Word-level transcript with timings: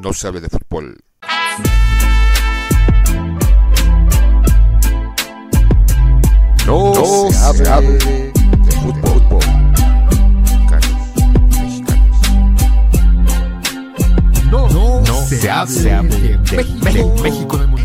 no 0.00 0.12
se 0.14 0.26
hable 0.26 0.40
de 0.40 0.48
fútbol. 0.48 0.96
No, 6.66 6.94
se, 7.30 7.68
hable, 7.68 7.98
de, 7.98 8.32
fútbol. 8.80 9.40
No, 14.50 14.68
no, 14.68 15.00
no 15.00 15.26
se, 15.26 15.50
hable, 15.50 16.18
de, 16.18 16.38
México, 16.82 17.14
México 17.22 17.79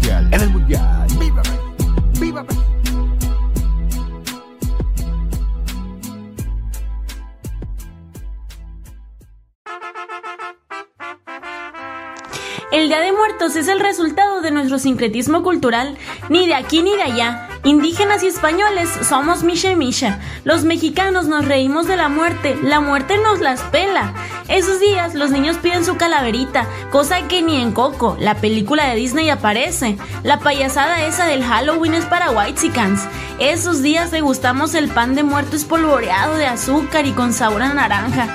El 12.86 12.90
Día 12.90 13.00
de 13.00 13.14
Muertos 13.14 13.56
es 13.56 13.68
el 13.68 13.80
resultado 13.80 14.42
de 14.42 14.52
nuestro 14.52 14.78
sincretismo 14.78 15.42
cultural, 15.42 15.98
ni 16.30 16.46
de 16.46 16.54
aquí 16.54 16.84
ni 16.84 16.96
de 16.96 17.02
allá. 17.02 17.50
Indígenas 17.64 18.22
y 18.22 18.28
españoles 18.28 18.88
somos 19.10 19.42
Misha 19.42 19.72
y 19.72 19.76
Misha. 19.76 20.20
Los 20.44 20.66
mexicanos 20.66 21.26
nos 21.26 21.46
reímos 21.46 21.88
de 21.88 21.98
la 21.98 22.10
muerte, 22.10 22.56
la 22.62 22.82
muerte 22.82 23.18
nos 23.18 23.40
las 23.40 23.62
pela. 23.62 24.14
Esos 24.50 24.80
días 24.80 25.16
los 25.16 25.32
niños 25.32 25.58
piden 25.58 25.84
su 25.84 25.98
calaverita, 25.98 26.68
cosa 26.92 27.28
que 27.28 27.42
ni 27.42 27.60
en 27.60 27.72
Coco, 27.72 28.18
la 28.20 28.36
película 28.36 28.88
de 28.88 28.98
Disney 28.98 29.32
aparece. 29.32 29.98
La 30.22 30.38
payasada 30.38 31.08
esa 31.08 31.26
del 31.26 31.44
Halloween 31.44 31.96
es 31.96 32.06
para 32.06 32.30
Whitesicans. 32.30 33.02
Esos 33.40 33.82
días 33.82 34.12
degustamos 34.12 34.76
el 34.76 34.90
pan 34.90 35.16
de 35.16 35.24
muerto 35.24 35.56
espolvoreado 35.56 36.36
de 36.36 36.46
azúcar 36.46 37.08
y 37.08 37.14
con 37.14 37.34
sabor 37.34 37.64
a 37.64 37.74
naranja. 37.74 38.28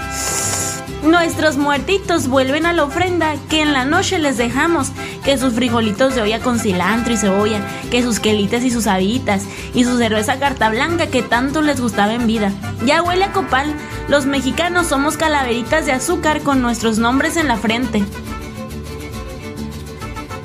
Nuestros 1.02 1.56
muertitos 1.56 2.28
vuelven 2.28 2.66
a 2.66 2.74
la 2.74 2.84
ofrenda 2.84 3.34
que 3.48 3.62
en 3.62 3.72
la 3.72 3.86
noche 3.86 4.18
les 4.18 4.36
dejamos, 4.36 4.92
que 5.25 5.38
sus 5.38 5.55
frijolitos 5.55 6.14
de 6.14 6.20
olla 6.20 6.41
con 6.41 6.58
cilantro 6.58 7.14
y 7.14 7.16
cebolla, 7.16 7.66
que 7.91 8.02
sus 8.02 8.20
quelites 8.20 8.62
y 8.64 8.70
sus 8.70 8.86
habitas, 8.86 9.47
y 9.72 9.84
su 9.84 9.97
cerveza 9.97 10.38
carta 10.38 10.69
blanca 10.69 11.06
que 11.06 11.22
tanto 11.22 11.62
les 11.62 11.80
gustaba 11.80 12.12
en 12.12 12.27
vida. 12.27 12.52
Ya 12.84 13.02
huele 13.02 13.25
a 13.25 13.33
copal, 13.33 13.75
los 14.08 14.27
mexicanos 14.27 14.88
somos 14.88 15.16
calaveritas 15.16 15.86
de 15.86 15.92
azúcar 15.92 16.42
con 16.42 16.60
nuestros 16.60 16.98
nombres 16.98 17.38
en 17.38 17.48
la 17.48 17.56
frente. 17.56 18.05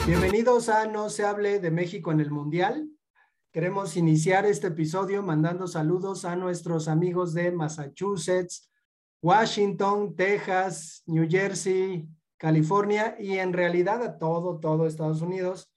Bienvenidos 0.07 0.69
a 0.69 0.85
No 0.87 1.09
se 1.09 1.25
hable 1.25 1.59
de 1.59 1.71
México 1.71 2.13
en 2.13 2.21
el 2.21 2.31
Mundial. 2.31 2.87
Queremos 3.51 3.97
iniciar 3.97 4.45
este 4.45 4.67
episodio 4.67 5.21
mandando 5.21 5.67
saludos 5.67 6.23
a 6.23 6.37
nuestros 6.37 6.87
amigos 6.87 7.33
de 7.33 7.51
Massachusetts, 7.51 8.69
Washington, 9.21 10.15
Texas, 10.15 11.03
New 11.05 11.27
Jersey, 11.29 12.07
California 12.37 13.15
y 13.19 13.37
en 13.39 13.53
realidad 13.53 14.03
a 14.03 14.17
todo, 14.17 14.59
todo 14.59 14.85
Estados 14.85 15.21
Unidos. 15.21 15.69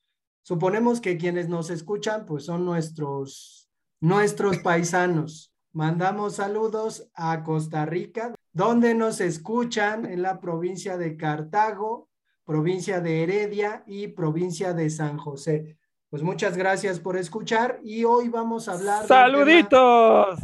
Suponemos 0.42 1.00
que 1.00 1.19
quienes 1.19 1.48
nos 1.48 1.70
escuchan 1.70 2.27
pues 2.27 2.44
son 2.44 2.64
nuestros, 2.64 3.69
nuestros 4.00 4.59
paisanos. 4.59 5.53
Mandamos 5.72 6.36
saludos 6.36 7.11
a 7.14 7.42
Costa 7.42 7.84
Rica, 7.86 8.34
donde 8.53 8.94
nos 8.94 9.20
escuchan 9.20 10.06
en 10.06 10.22
la 10.22 10.41
provincia 10.41 10.97
de 10.97 11.16
Cartago, 11.16 12.09
provincia 12.44 13.00
de 13.00 13.22
Heredia 13.22 13.84
y 13.86 14.09
provincia 14.09 14.72
de 14.72 14.91
San 14.91 15.19
José. 15.19 15.77
Pues 16.11 16.22
muchas 16.22 16.56
gracias 16.56 16.98
por 16.98 17.19
escuchar 17.19 17.81
y 17.84 18.05
hoy 18.05 18.31
vamos 18.31 18.69
a 18.69 18.72
hablar. 18.72 19.06
Saluditos. 19.06 20.39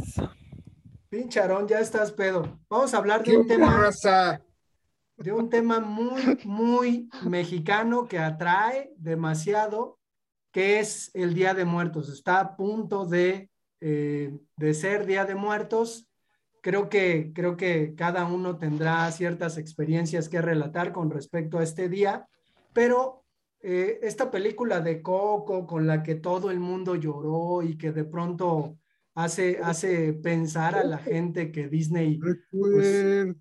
Pincharón, 1.15 1.65
ya 1.65 1.79
estás 1.79 2.11
pedo. 2.11 2.59
Vamos 2.69 2.93
a 2.93 2.97
hablar 2.97 3.23
de 3.23 3.37
un 3.37 3.47
tema. 3.47 3.89
De 5.15 5.31
un 5.31 5.49
tema 5.49 5.79
muy, 5.79 6.37
muy 6.43 7.09
mexicano 7.23 8.05
que 8.05 8.19
atrae 8.19 8.91
demasiado, 8.97 9.97
que 10.51 10.81
es 10.81 11.11
el 11.13 11.33
Día 11.33 11.53
de 11.53 11.63
Muertos. 11.63 12.09
Está 12.09 12.41
a 12.41 12.57
punto 12.57 13.05
de, 13.05 13.49
eh, 13.79 14.37
de 14.57 14.73
ser 14.73 15.05
Día 15.05 15.23
de 15.23 15.35
Muertos. 15.35 16.09
Creo 16.59 16.89
que, 16.89 17.31
creo 17.33 17.55
que 17.55 17.95
cada 17.95 18.25
uno 18.25 18.57
tendrá 18.57 19.09
ciertas 19.11 19.57
experiencias 19.57 20.27
que 20.27 20.41
relatar 20.41 20.91
con 20.91 21.09
respecto 21.09 21.59
a 21.59 21.63
este 21.63 21.87
día, 21.87 22.27
pero 22.73 23.23
eh, 23.61 23.99
esta 24.01 24.29
película 24.29 24.81
de 24.81 25.01
Coco 25.01 25.65
con 25.65 25.87
la 25.87 26.03
que 26.03 26.15
todo 26.15 26.51
el 26.51 26.59
mundo 26.59 26.95
lloró 26.95 27.63
y 27.63 27.77
que 27.77 27.93
de 27.93 28.03
pronto 28.03 28.75
hace, 29.15 29.59
hace 29.63 30.13
pensar 30.13 30.75
a 30.75 30.83
la 30.83 30.99
gente 30.99 31.51
que 31.51 31.67
Disney... 31.67 32.19
Pues, 32.51 33.35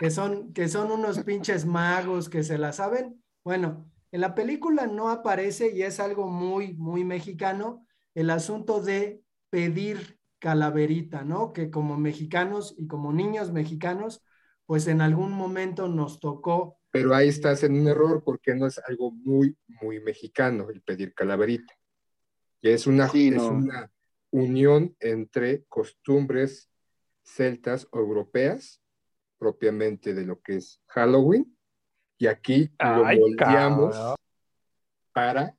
que, 0.00 0.10
son, 0.10 0.52
que 0.52 0.68
son 0.68 0.90
unos 0.90 1.20
pinches 1.20 1.64
magos 1.64 2.28
que 2.28 2.42
se 2.42 2.58
la 2.58 2.72
saben. 2.72 3.22
Bueno, 3.44 3.90
en 4.12 4.20
la 4.20 4.34
película 4.34 4.86
no 4.86 5.08
aparece 5.08 5.74
y 5.74 5.82
es 5.82 6.00
algo 6.00 6.28
muy, 6.28 6.74
muy 6.74 7.04
mexicano 7.04 7.86
el 8.14 8.30
asunto 8.30 8.82
de 8.82 9.22
pedir 9.50 10.18
calaverita, 10.40 11.24
¿no? 11.24 11.52
Que 11.52 11.70
como 11.70 11.96
mexicanos 11.96 12.74
y 12.78 12.86
como 12.86 13.12
niños 13.12 13.52
mexicanos, 13.52 14.22
pues 14.66 14.86
en 14.88 15.00
algún 15.00 15.32
momento 15.32 15.88
nos 15.88 16.20
tocó. 16.20 16.78
Pero 16.90 17.14
ahí 17.14 17.28
estás 17.28 17.62
en 17.64 17.78
un 17.78 17.86
error 17.88 18.22
porque 18.24 18.54
no 18.54 18.66
es 18.66 18.80
algo 18.86 19.10
muy, 19.10 19.56
muy 19.66 20.00
mexicano 20.00 20.70
el 20.70 20.82
pedir 20.82 21.14
calaverita 21.14 21.77
que 22.60 22.74
es 22.74 22.86
una, 22.86 23.06
es 23.06 23.42
una 23.42 23.90
unión 24.30 24.96
entre 25.00 25.64
costumbres 25.64 26.70
celtas 27.22 27.86
o 27.90 27.98
europeas, 27.98 28.82
propiamente 29.38 30.14
de 30.14 30.24
lo 30.24 30.40
que 30.40 30.56
es 30.56 30.80
Halloween, 30.86 31.56
y 32.18 32.26
aquí 32.26 32.70
lo 32.78 33.04
moldeamos 33.04 33.96
para 35.12 35.56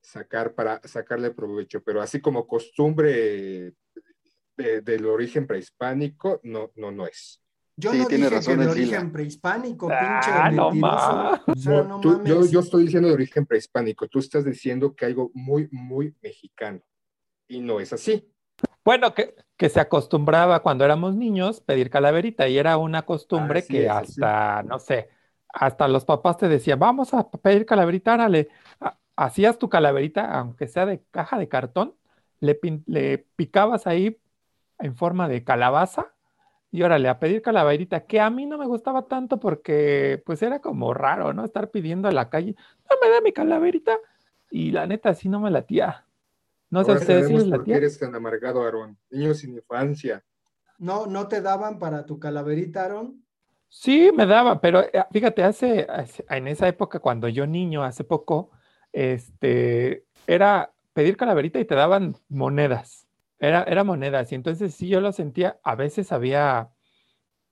sacar, 0.00 0.54
para 0.54 0.80
sacarle 0.84 1.32
provecho, 1.32 1.82
pero 1.82 2.00
así 2.00 2.20
como 2.20 2.46
costumbre 2.46 3.74
del 4.56 5.06
origen 5.06 5.46
prehispánico, 5.46 6.40
no, 6.44 6.70
no, 6.76 6.92
no 6.92 7.06
es. 7.06 7.43
Yo 7.76 7.92
no 7.92 8.06
tiene 8.06 8.26
dije 8.26 8.36
razón 8.36 8.58
que 8.58 8.64
de 8.64 8.70
origen 8.70 9.12
prehispánico, 9.12 9.88
pinche 9.88 10.30
ah, 10.30 10.50
no, 10.52 10.72
yo, 11.54 12.46
yo, 12.46 12.60
estoy 12.60 12.84
diciendo 12.84 13.08
de 13.08 13.14
origen 13.14 13.46
prehispánico, 13.46 14.06
tú 14.06 14.20
estás 14.20 14.44
diciendo 14.44 14.94
que 14.94 15.06
algo 15.06 15.32
muy, 15.34 15.68
muy 15.72 16.14
mexicano. 16.22 16.80
Y 17.48 17.60
no 17.60 17.80
es 17.80 17.92
así. 17.92 18.30
Bueno, 18.84 19.12
que, 19.12 19.34
que 19.56 19.68
se 19.68 19.80
acostumbraba 19.80 20.62
cuando 20.62 20.84
éramos 20.84 21.16
niños 21.16 21.60
pedir 21.60 21.90
calaverita 21.90 22.46
y 22.48 22.58
era 22.58 22.76
una 22.76 23.02
costumbre 23.02 23.66
que 23.66 23.88
hasta, 23.88 24.62
no 24.62 24.78
sé, 24.78 25.08
hasta 25.48 25.88
los 25.88 26.04
papás 26.04 26.36
te 26.36 26.48
decían, 26.48 26.78
vamos 26.78 27.12
a 27.12 27.28
pedir 27.28 27.66
calaverita, 27.66 28.14
árale. 28.14 28.50
Hacías 29.16 29.58
tu 29.58 29.68
calaverita, 29.68 30.38
aunque 30.38 30.68
sea 30.68 30.86
de 30.86 31.02
caja 31.10 31.38
de 31.38 31.48
cartón, 31.48 31.96
le, 32.38 32.60
le 32.86 33.18
picabas 33.18 33.86
ahí 33.88 34.20
en 34.78 34.94
forma 34.96 35.28
de 35.28 35.42
calabaza 35.42 36.13
y 36.74 36.82
órale, 36.82 37.08
a 37.08 37.20
pedir 37.20 37.40
calaverita, 37.40 38.04
que 38.04 38.20
a 38.20 38.28
mí 38.30 38.46
no 38.46 38.58
me 38.58 38.66
gustaba 38.66 39.06
tanto 39.06 39.38
porque 39.38 40.20
pues 40.26 40.42
era 40.42 40.58
como 40.58 40.92
raro, 40.92 41.32
¿no? 41.32 41.44
Estar 41.44 41.70
pidiendo 41.70 42.08
a 42.08 42.10
la 42.10 42.30
calle, 42.30 42.56
no 42.90 42.96
me 43.00 43.14
da 43.14 43.20
mi 43.20 43.30
calaverita. 43.32 43.96
Y 44.50 44.72
la 44.72 44.84
neta, 44.84 45.10
así 45.10 45.28
no 45.28 45.38
me 45.38 45.52
latía. 45.52 46.04
No 46.70 46.82
sé, 46.82 46.90
ustedes 46.90 47.28
si 47.28 47.32
les 47.32 47.46
latía. 47.46 47.76
eres 47.76 47.96
tan 47.96 48.12
amargado, 48.16 48.64
Aarón? 48.64 48.98
Niños 49.08 49.38
sin 49.38 49.54
infancia. 49.54 50.24
No, 50.76 51.06
¿no 51.06 51.28
te 51.28 51.40
daban 51.40 51.78
para 51.78 52.04
tu 52.06 52.18
calaverita, 52.18 52.82
Aarón? 52.82 53.24
Sí, 53.68 54.10
me 54.12 54.26
daba, 54.26 54.60
pero 54.60 54.80
eh, 54.80 55.04
fíjate, 55.12 55.44
hace, 55.44 55.86
en 56.28 56.48
esa 56.48 56.66
época, 56.66 56.98
cuando 56.98 57.28
yo 57.28 57.46
niño, 57.46 57.84
hace 57.84 58.02
poco, 58.02 58.50
este, 58.92 60.06
era 60.26 60.72
pedir 60.92 61.16
calaverita 61.16 61.60
y 61.60 61.66
te 61.66 61.76
daban 61.76 62.16
monedas. 62.28 63.03
Era, 63.44 63.64
era 63.64 63.84
monedas 63.84 64.32
y 64.32 64.36
entonces 64.36 64.74
sí 64.74 64.88
yo 64.88 65.00
lo 65.00 65.12
sentía, 65.12 65.60
a 65.62 65.74
veces 65.74 66.12
había 66.12 66.70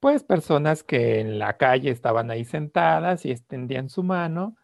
pues 0.00 0.24
personas 0.24 0.82
que 0.82 1.20
en 1.20 1.38
la 1.38 1.58
calle 1.58 1.90
estaban 1.90 2.30
ahí 2.30 2.44
sentadas 2.44 3.26
y 3.26 3.30
extendían 3.30 3.90
su 3.90 4.02
mano 4.02 4.56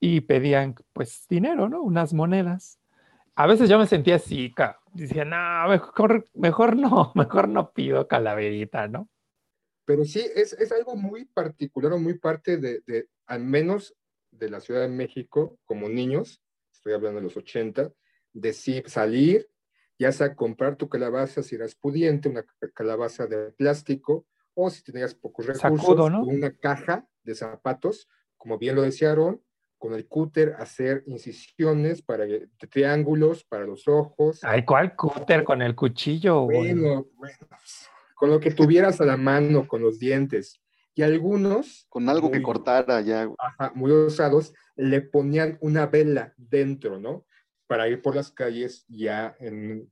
y 0.00 0.22
pedían 0.22 0.74
pues 0.92 1.26
dinero, 1.28 1.68
¿no? 1.68 1.82
Unas 1.82 2.14
monedas. 2.14 2.80
A 3.34 3.46
veces 3.46 3.68
yo 3.68 3.78
me 3.78 3.86
sentía 3.86 4.16
así, 4.16 4.52
decía, 4.94 5.26
no, 5.26 5.68
mejor, 5.68 6.24
mejor 6.34 6.74
no, 6.74 7.12
mejor 7.14 7.48
no 7.48 7.72
pido 7.72 8.08
calaverita, 8.08 8.88
¿no? 8.88 9.10
Pero 9.84 10.04
sí, 10.04 10.24
es, 10.34 10.54
es 10.54 10.72
algo 10.72 10.96
muy 10.96 11.26
particular 11.26 11.92
o 11.92 11.98
muy 11.98 12.18
parte 12.18 12.56
de, 12.56 12.80
de, 12.86 13.08
al 13.26 13.44
menos 13.44 13.94
de 14.30 14.48
la 14.48 14.60
Ciudad 14.60 14.80
de 14.80 14.88
México, 14.88 15.58
como 15.64 15.88
niños, 15.88 16.42
estoy 16.72 16.94
hablando 16.94 17.20
de 17.20 17.24
los 17.24 17.36
80, 17.36 17.92
de 18.32 18.52
sí, 18.52 18.82
salir 18.86 19.46
ya 19.98 20.12
sea 20.12 20.34
comprar 20.34 20.76
tu 20.76 20.88
calabaza 20.88 21.42
si 21.42 21.54
eras 21.54 21.74
pudiente, 21.74 22.28
una 22.28 22.44
calabaza 22.74 23.26
de 23.26 23.52
plástico, 23.52 24.26
o 24.54 24.70
si 24.70 24.82
tenías 24.82 25.14
pocos 25.14 25.46
recursos, 25.46 26.10
una 26.26 26.50
caja 26.50 27.06
de 27.22 27.34
zapatos, 27.34 28.08
como 28.36 28.58
bien 28.58 28.74
lo 28.74 28.82
decía 28.82 29.10
Aaron, 29.10 29.42
con 29.78 29.92
el 29.92 30.06
cúter 30.06 30.54
hacer 30.58 31.02
incisiones 31.06 32.02
para 32.02 32.24
triángulos 32.70 33.44
para 33.44 33.66
los 33.66 33.86
ojos. 33.86 34.42
Ay, 34.42 34.64
¿cuál 34.64 34.96
cúter? 34.96 35.44
Con 35.44 35.60
el 35.60 35.74
cuchillo. 35.74 36.44
Bueno, 36.44 37.06
bueno, 37.16 37.36
con 38.14 38.30
lo 38.30 38.40
que 38.40 38.50
tuvieras 38.50 39.00
a 39.00 39.04
la 39.04 39.18
mano, 39.18 39.68
con 39.68 39.82
los 39.82 39.98
dientes. 39.98 40.60
Y 40.94 41.02
algunos... 41.02 41.86
Con 41.90 42.08
algo 42.08 42.30
que 42.30 42.42
cortara 42.42 43.02
ya. 43.02 43.28
Ajá, 43.38 43.72
muy 43.74 43.90
osados, 43.92 44.54
le 44.76 45.02
ponían 45.02 45.58
una 45.60 45.86
vela 45.86 46.32
dentro, 46.38 46.98
¿no? 46.98 47.26
Para 47.66 47.88
ir 47.88 48.00
por 48.02 48.14
las 48.14 48.30
calles 48.30 48.84
ya 48.88 49.36
en 49.40 49.90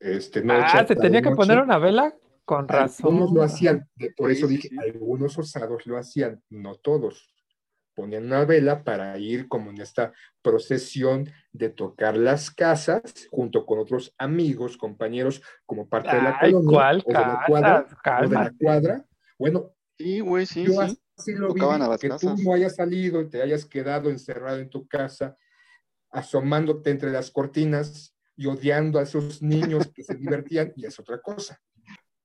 este, 0.00 0.42
noche. 0.42 0.66
Ah, 0.72 0.86
¿se 0.86 0.96
tenía 0.96 1.22
que 1.22 1.30
poner 1.30 1.58
una 1.58 1.78
vela? 1.78 2.14
Con 2.44 2.68
razón. 2.68 3.06
Algunos 3.06 3.32
lo 3.32 3.42
hacían, 3.42 3.88
por 4.16 4.30
eso 4.30 4.46
dije, 4.46 4.68
algunos 4.78 5.36
osados 5.36 5.86
lo 5.86 5.98
hacían, 5.98 6.42
no 6.48 6.76
todos. 6.76 7.32
Ponían 7.94 8.26
una 8.26 8.44
vela 8.44 8.84
para 8.84 9.18
ir 9.18 9.48
como 9.48 9.70
en 9.70 9.80
esta 9.80 10.12
procesión 10.42 11.28
de 11.52 11.70
tocar 11.70 12.16
las 12.16 12.50
casas 12.50 13.26
junto 13.30 13.64
con 13.64 13.78
otros 13.78 14.14
amigos, 14.18 14.76
compañeros, 14.76 15.42
como 15.64 15.88
parte 15.88 16.14
de 16.14 16.22
la 16.22 16.38
colonia 16.38 16.70
¿cuál 16.70 17.02
o, 17.04 17.08
de 17.08 17.18
la 17.18 17.44
cuadra, 17.48 17.86
o 18.22 18.28
de 18.28 18.34
la 18.34 18.52
cuadra. 18.60 19.06
Bueno, 19.38 19.72
sí, 19.98 20.20
güey, 20.20 20.46
sí, 20.46 20.64
yo 20.64 20.86
sí. 20.86 21.00
así 21.16 21.32
lo 21.32 21.54
vi, 21.54 21.60
que 21.98 22.10
tú 22.20 22.36
no 22.44 22.52
hayas 22.52 22.76
salido 22.76 23.22
y 23.22 23.30
te 23.30 23.42
hayas 23.42 23.64
quedado 23.64 24.10
encerrado 24.10 24.58
en 24.58 24.68
tu 24.68 24.86
casa, 24.86 25.36
asomándote 26.16 26.90
entre 26.90 27.10
las 27.10 27.30
cortinas 27.30 28.16
y 28.36 28.46
odiando 28.46 28.98
a 28.98 29.02
esos 29.02 29.42
niños 29.42 29.90
que 29.94 30.02
se 30.02 30.14
divertían, 30.14 30.72
y 30.74 30.86
es 30.86 30.98
otra 30.98 31.20
cosa. 31.20 31.60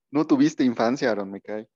No 0.09 0.25
tuviste 0.25 0.63
infancia, 0.63 1.11
Aaron, 1.11 1.29
me 1.29 1.41
cae. 1.41 1.67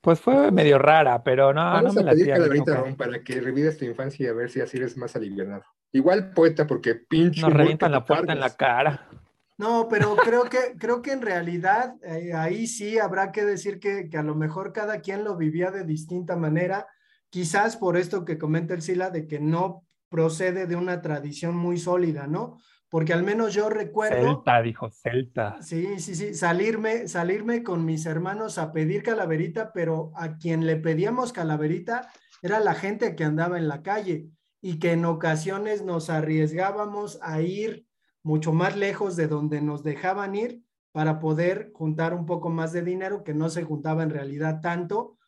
Pues 0.00 0.20
fue 0.20 0.50
medio 0.50 0.78
rara, 0.78 1.22
pero 1.22 1.54
no, 1.54 1.62
Vamos 1.62 1.94
no 1.94 2.00
a 2.00 2.04
me 2.04 2.10
pedir 2.10 2.28
la 2.28 2.34
calaverita, 2.34 2.72
Aaron, 2.72 2.96
para 2.96 3.22
que 3.22 3.40
revives 3.40 3.78
tu 3.78 3.84
infancia 3.84 4.26
y 4.26 4.28
a 4.28 4.32
ver 4.32 4.50
si 4.50 4.60
así 4.60 4.76
eres 4.76 4.96
más 4.96 5.14
aliviado. 5.16 5.62
Igual 5.92 6.32
poeta, 6.32 6.66
porque 6.66 6.96
pinche. 6.96 7.40
Nos 7.40 7.52
revientan 7.52 7.92
la 7.92 8.04
puerta 8.04 8.32
en 8.32 8.40
la 8.40 8.50
cara. 8.54 9.08
No, 9.56 9.86
pero 9.88 10.16
creo 10.16 10.44
que, 10.44 10.74
creo 10.78 11.00
que 11.00 11.12
en 11.12 11.22
realidad 11.22 11.94
eh, 12.02 12.32
ahí 12.34 12.66
sí 12.66 12.98
habrá 12.98 13.30
que 13.30 13.44
decir 13.44 13.78
que, 13.78 14.10
que, 14.10 14.18
a 14.18 14.24
lo 14.24 14.34
mejor 14.34 14.72
cada 14.72 15.00
quien 15.00 15.22
lo 15.22 15.36
vivía 15.36 15.70
de 15.70 15.84
distinta 15.84 16.36
manera, 16.36 16.88
quizás 17.30 17.76
por 17.76 17.96
esto 17.96 18.24
que 18.24 18.38
comenta 18.38 18.74
el 18.74 18.82
Sila, 18.82 19.10
de 19.10 19.28
que 19.28 19.38
no 19.38 19.83
procede 20.14 20.68
de 20.68 20.76
una 20.76 21.02
tradición 21.02 21.56
muy 21.56 21.76
sólida, 21.76 22.28
¿no? 22.28 22.58
Porque 22.88 23.12
al 23.12 23.24
menos 23.24 23.52
yo 23.52 23.68
recuerdo... 23.68 24.36
Celta, 24.36 24.62
dijo, 24.62 24.88
Celta. 24.88 25.60
Sí, 25.60 25.98
sí, 25.98 26.14
sí, 26.14 26.34
salirme, 26.34 27.08
salirme 27.08 27.64
con 27.64 27.84
mis 27.84 28.06
hermanos 28.06 28.56
a 28.58 28.70
pedir 28.70 29.02
calaverita, 29.02 29.72
pero 29.72 30.12
a 30.14 30.36
quien 30.36 30.66
le 30.66 30.76
pedíamos 30.76 31.32
calaverita 31.32 32.12
era 32.42 32.60
la 32.60 32.74
gente 32.74 33.16
que 33.16 33.24
andaba 33.24 33.58
en 33.58 33.66
la 33.66 33.82
calle 33.82 34.28
y 34.60 34.78
que 34.78 34.92
en 34.92 35.04
ocasiones 35.04 35.82
nos 35.82 36.10
arriesgábamos 36.10 37.18
a 37.20 37.40
ir 37.40 37.84
mucho 38.22 38.52
más 38.52 38.76
lejos 38.76 39.16
de 39.16 39.26
donde 39.26 39.62
nos 39.62 39.82
dejaban 39.82 40.36
ir 40.36 40.62
para 40.92 41.18
poder 41.18 41.72
juntar 41.74 42.14
un 42.14 42.24
poco 42.24 42.50
más 42.50 42.72
de 42.72 42.82
dinero, 42.82 43.24
que 43.24 43.34
no 43.34 43.50
se 43.50 43.64
juntaba 43.64 44.04
en 44.04 44.10
realidad 44.10 44.60
tanto, 44.60 45.18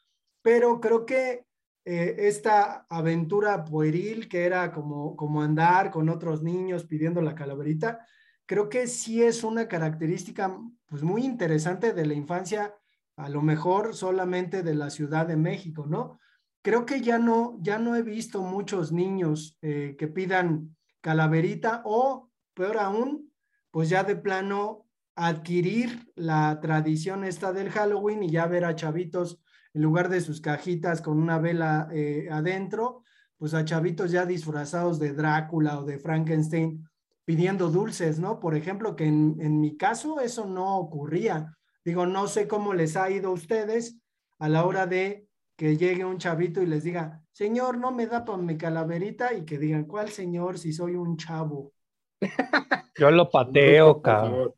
pero 0.43 0.81
creo 0.81 1.06
que 1.06 1.44
eh, 1.88 2.27
esta 2.27 2.85
aventura 2.91 3.65
pueril 3.65 4.29
que 4.29 4.44
era 4.44 4.73
como, 4.73 5.15
como 5.15 5.41
andar 5.41 5.93
con 5.93 6.09
otros 6.09 6.43
niños 6.43 6.85
pidiendo 6.85 7.23
la 7.23 7.37
calaverita, 7.37 8.05
creo 8.44 8.69
que 8.69 8.88
sí 8.88 9.23
es 9.23 9.44
una 9.44 9.69
característica 9.69 10.59
pues 10.87 11.05
muy 11.05 11.25
interesante 11.25 11.93
de 11.93 12.05
la 12.05 12.15
infancia, 12.15 12.75
a 13.17 13.29
lo 13.29 13.41
mejor 13.41 13.94
solamente 13.94 14.65
de 14.65 14.75
la 14.75 14.91
Ciudad 14.91 15.29
de 15.29 15.37
México, 15.37 15.87
¿no? 15.87 16.19
Creo 16.61 16.87
que 16.87 17.03
ya 17.03 17.21
no, 17.21 17.56
ya 17.61 17.79
no 17.79 17.94
he 17.94 18.03
visto 18.03 18.43
muchos 18.43 18.91
niños 18.91 19.56
eh, 19.62 19.94
que 19.97 20.09
pidan 20.09 20.77
calaverita 21.00 21.82
o, 21.85 22.32
peor 22.53 22.79
aún, 22.79 23.32
pues 23.71 23.89
ya 23.89 24.03
de 24.03 24.17
plano 24.17 24.89
adquirir 25.15 26.12
la 26.17 26.59
tradición 26.61 27.23
esta 27.23 27.53
del 27.53 27.71
Halloween 27.71 28.25
y 28.25 28.31
ya 28.31 28.49
ver 28.49 28.65
a 28.65 28.75
chavitos 28.75 29.41
en 29.76 29.82
lugar 29.82 30.08
de 30.08 30.23
sus 30.23 30.40
cajitas 30.40 31.02
con 31.02 31.19
una 31.19 31.38
vela 31.38 31.87
eh, 31.93 32.28
adentro, 32.32 33.02
pues 33.37 33.52
a 33.52 33.62
chavitos 33.62 34.11
ya 34.11 34.25
disfrazados 34.25 34.99
de 34.99 35.12
Drácula 35.12 35.78
o 35.78 35.84
de 35.84 35.99
Frankenstein 35.99 36.88
pidiendo 37.26 37.69
dulces, 37.69 38.19
¿no? 38.19 38.40
Por 38.40 38.55
ejemplo, 38.55 38.96
que 38.96 39.05
en, 39.05 39.37
en, 39.38 39.61
mi 39.61 39.76
caso 39.76 40.20
eso 40.20 40.46
no 40.46 40.78
ocurría. 40.78 41.55
Digo, 41.84 42.06
no 42.06 42.26
sé 42.26 42.49
cómo 42.49 42.73
les 42.73 42.96
ha 42.96 43.11
ido 43.11 43.28
a 43.28 43.34
ustedes 43.34 43.99
a 44.38 44.49
la 44.49 44.64
hora 44.64 44.87
de 44.87 45.28
que 45.58 45.76
llegue 45.76 46.06
un 46.06 46.17
chavito 46.17 46.62
y 46.62 46.67
les 46.67 46.82
diga, 46.82 47.22
señor, 47.32 47.76
no 47.76 47.93
me 47.93 48.06
da 48.06 48.25
para 48.25 48.38
mi 48.38 48.56
calaverita 48.56 49.34
y 49.34 49.44
que 49.44 49.58
digan, 49.58 49.84
¿cuál 49.84 50.08
señor 50.08 50.58
si 50.58 50.72
soy 50.72 50.94
un 50.94 51.19
chavo? 51.19 51.75
Yo 52.96 53.11
lo 53.11 53.29
pateo, 53.29 54.00
cabrón. 54.00 54.55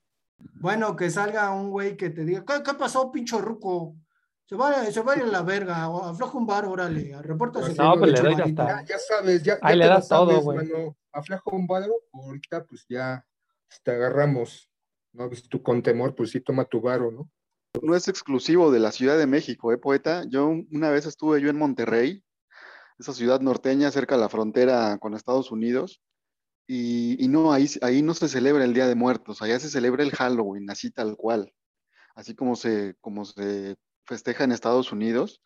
Bueno, 0.60 0.94
que 0.94 1.10
salga 1.10 1.50
un 1.50 1.70
güey 1.70 1.96
que 1.96 2.10
te 2.10 2.24
diga, 2.24 2.44
¿qué, 2.46 2.62
qué 2.64 2.74
pasó, 2.74 3.10
pincho 3.10 3.40
ruco? 3.40 3.96
Se 4.48 4.54
vaya, 4.54 4.90
se 4.90 5.02
vaya 5.02 5.24
a 5.24 5.26
la 5.26 5.42
verga, 5.42 5.84
afloja 5.84 6.38
un 6.38 6.46
bar, 6.46 6.64
órale, 6.64 7.20
repórtase. 7.20 7.74
No, 7.74 7.98
pues 7.98 8.12
le 8.12 8.20
doy 8.22 8.32
hasta. 8.32 8.66
Ya, 8.66 8.84
ya 8.86 8.98
sabes, 8.98 9.42
ya, 9.42 9.58
Ahí 9.60 9.74
ya 9.74 9.76
le 9.76 9.84
te 9.84 9.88
das 9.90 10.08
todo, 10.08 10.40
güey. 10.40 10.56
mano. 10.56 10.96
Aflaja 11.12 11.42
un 11.52 11.66
bar, 11.66 11.86
ahorita 12.14 12.64
pues 12.64 12.86
ya 12.88 13.22
te 13.82 13.90
agarramos. 13.90 14.70
¿No? 15.12 15.28
Pues, 15.28 15.46
tú 15.48 15.62
con 15.62 15.82
temor, 15.82 16.14
pues 16.14 16.30
sí, 16.30 16.40
toma 16.40 16.64
tu 16.64 16.80
varo, 16.80 17.10
¿no? 17.10 17.30
No 17.82 17.94
es 17.94 18.08
exclusivo 18.08 18.70
de 18.70 18.78
la 18.78 18.90
Ciudad 18.90 19.18
de 19.18 19.26
México, 19.26 19.70
¿eh, 19.70 19.76
poeta? 19.76 20.24
Yo 20.30 20.48
una 20.48 20.88
vez 20.88 21.04
estuve 21.04 21.42
yo 21.42 21.50
en 21.50 21.58
Monterrey, 21.58 22.24
esa 22.98 23.12
ciudad 23.12 23.40
norteña 23.40 23.90
cerca 23.90 24.14
de 24.14 24.22
la 24.22 24.30
frontera 24.30 24.96
con 24.98 25.12
Estados 25.12 25.50
Unidos, 25.50 26.00
y, 26.66 27.22
y 27.22 27.28
no, 27.28 27.52
ahí, 27.52 27.66
ahí 27.82 28.00
no 28.00 28.14
se 28.14 28.28
celebra 28.28 28.64
el 28.64 28.72
Día 28.72 28.86
de 28.86 28.94
Muertos, 28.94 29.42
allá 29.42 29.60
se 29.60 29.68
celebra 29.68 30.02
el 30.02 30.12
Halloween, 30.12 30.70
así 30.70 30.90
tal 30.90 31.16
cual, 31.16 31.52
así 32.14 32.34
como 32.34 32.56
se, 32.56 32.94
como 33.00 33.26
se 33.26 33.76
festeja 34.08 34.44
en 34.44 34.52
Estados 34.52 34.90
Unidos, 34.90 35.42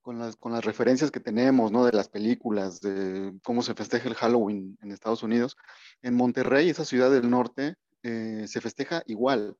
con 0.00 0.20
las, 0.20 0.36
con 0.36 0.52
las 0.52 0.64
referencias 0.64 1.10
que 1.10 1.18
tenemos, 1.18 1.72
¿no? 1.72 1.84
De 1.84 1.92
las 1.92 2.08
películas, 2.08 2.80
de 2.80 3.36
cómo 3.42 3.62
se 3.62 3.74
festeja 3.74 4.08
el 4.08 4.14
Halloween 4.14 4.78
en 4.80 4.92
Estados 4.92 5.24
Unidos. 5.24 5.56
En 6.00 6.14
Monterrey, 6.14 6.70
esa 6.70 6.84
ciudad 6.84 7.10
del 7.10 7.28
norte, 7.28 7.74
eh, 8.04 8.44
se 8.46 8.60
festeja 8.60 9.02
igual. 9.06 9.56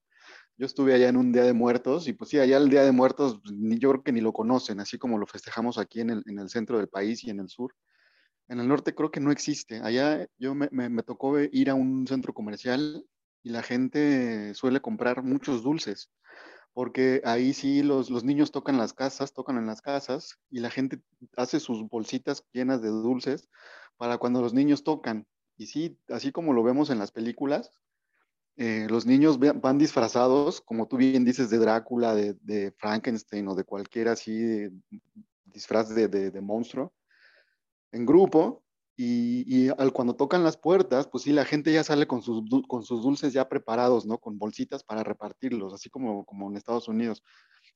Yo 0.56 0.64
estuve 0.64 0.94
allá 0.94 1.08
en 1.08 1.16
un 1.16 1.32
Día 1.32 1.42
de 1.42 1.52
Muertos 1.52 2.06
y 2.06 2.12
pues 2.12 2.30
sí, 2.30 2.38
allá 2.38 2.58
el 2.58 2.70
Día 2.70 2.84
de 2.84 2.92
Muertos, 2.92 3.40
ni, 3.52 3.78
yo 3.78 3.90
creo 3.90 4.04
que 4.04 4.12
ni 4.12 4.20
lo 4.20 4.32
conocen, 4.32 4.78
así 4.78 4.98
como 4.98 5.18
lo 5.18 5.26
festejamos 5.26 5.78
aquí 5.78 6.00
en 6.00 6.10
el, 6.10 6.22
en 6.26 6.38
el 6.38 6.48
centro 6.48 6.78
del 6.78 6.88
país 6.88 7.24
y 7.24 7.30
en 7.30 7.40
el 7.40 7.48
sur. 7.48 7.74
En 8.48 8.60
el 8.60 8.68
norte 8.68 8.94
creo 8.94 9.10
que 9.10 9.20
no 9.20 9.32
existe. 9.32 9.80
Allá 9.82 10.28
yo 10.38 10.54
me, 10.54 10.68
me, 10.70 10.88
me 10.88 11.02
tocó 11.02 11.40
ir 11.40 11.70
a 11.70 11.74
un 11.74 12.06
centro 12.06 12.32
comercial 12.32 13.04
y 13.42 13.50
la 13.50 13.64
gente 13.64 14.54
suele 14.54 14.80
comprar 14.80 15.24
muchos 15.24 15.64
dulces 15.64 16.08
porque 16.76 17.22
ahí 17.24 17.54
sí 17.54 17.82
los, 17.82 18.10
los, 18.10 18.22
niños 18.22 18.50
tocan 18.50 18.76
las 18.76 18.92
casas, 18.92 19.32
tocan 19.32 19.56
en 19.56 19.64
las 19.64 19.80
casas 19.80 20.38
y 20.50 20.60
la 20.60 20.68
gente 20.68 21.00
hace 21.34 21.58
sus 21.58 21.88
bolsitas 21.88 22.44
llenas 22.52 22.82
de 22.82 22.90
dulces 22.90 23.48
para 23.96 24.18
cuando 24.18 24.42
los 24.42 24.52
niños 24.52 24.84
tocan. 24.84 25.26
Y 25.56 25.68
sí, 25.68 25.98
así 26.10 26.32
como 26.32 26.52
lo 26.52 26.62
vemos 26.62 26.90
en 26.90 26.98
las 26.98 27.12
películas, 27.12 27.70
eh, 28.58 28.88
los 28.90 29.06
niños 29.06 29.38
van 29.38 29.78
disfrazados, 29.78 30.60
como 30.60 30.86
tú 30.86 30.98
bien 30.98 31.24
dices, 31.24 31.48
de 31.48 31.56
Drácula, 31.56 32.14
de, 32.14 32.34
de 32.42 32.72
Frankenstein 32.72 33.48
o 33.48 33.54
de 33.54 33.64
cualquier 33.64 34.08
así 34.08 34.68
disfraz 35.46 35.88
de, 35.94 36.08
de 36.08 36.40
monstruo, 36.42 36.92
en 37.90 38.04
grupo, 38.04 38.65
y, 38.96 39.44
y, 39.46 39.68
al 39.76 39.92
cuando 39.92 40.16
tocan 40.16 40.42
las 40.42 40.56
puertas, 40.56 41.06
pues 41.06 41.24
sí, 41.24 41.32
la 41.32 41.44
gente 41.44 41.70
ya 41.72 41.84
sale 41.84 42.06
con 42.06 42.22
sus, 42.22 42.42
con 42.66 42.82
sus 42.82 43.02
dulces 43.02 43.34
ya 43.34 43.48
preparados, 43.48 44.06
¿no? 44.06 44.18
Con 44.18 44.38
bolsitas 44.38 44.82
para 44.84 45.02
repartirlos, 45.04 45.74
así 45.74 45.90
como, 45.90 46.24
como 46.24 46.48
en 46.50 46.56
Estados 46.56 46.88
Unidos. 46.88 47.22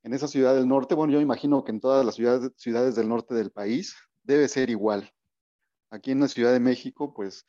En 0.03 0.15
esa 0.15 0.29
ciudad 0.29 0.55
del 0.55 0.67
norte, 0.67 0.95
bueno, 0.95 1.12
yo 1.12 1.21
imagino 1.21 1.62
que 1.62 1.73
en 1.73 1.81
todas 1.81 2.07
las 2.07 2.15
ciudades, 2.15 2.53
ciudades 2.57 2.95
del 2.97 3.09
norte 3.09 3.35
del 3.35 3.50
país 3.50 3.95
debe 4.23 4.49
ser 4.49 4.71
igual. 4.71 5.12
Aquí 5.91 6.12
en 6.12 6.21
la 6.21 6.29
Ciudad 6.29 6.53
de 6.53 6.61
México, 6.61 7.12
pues, 7.12 7.45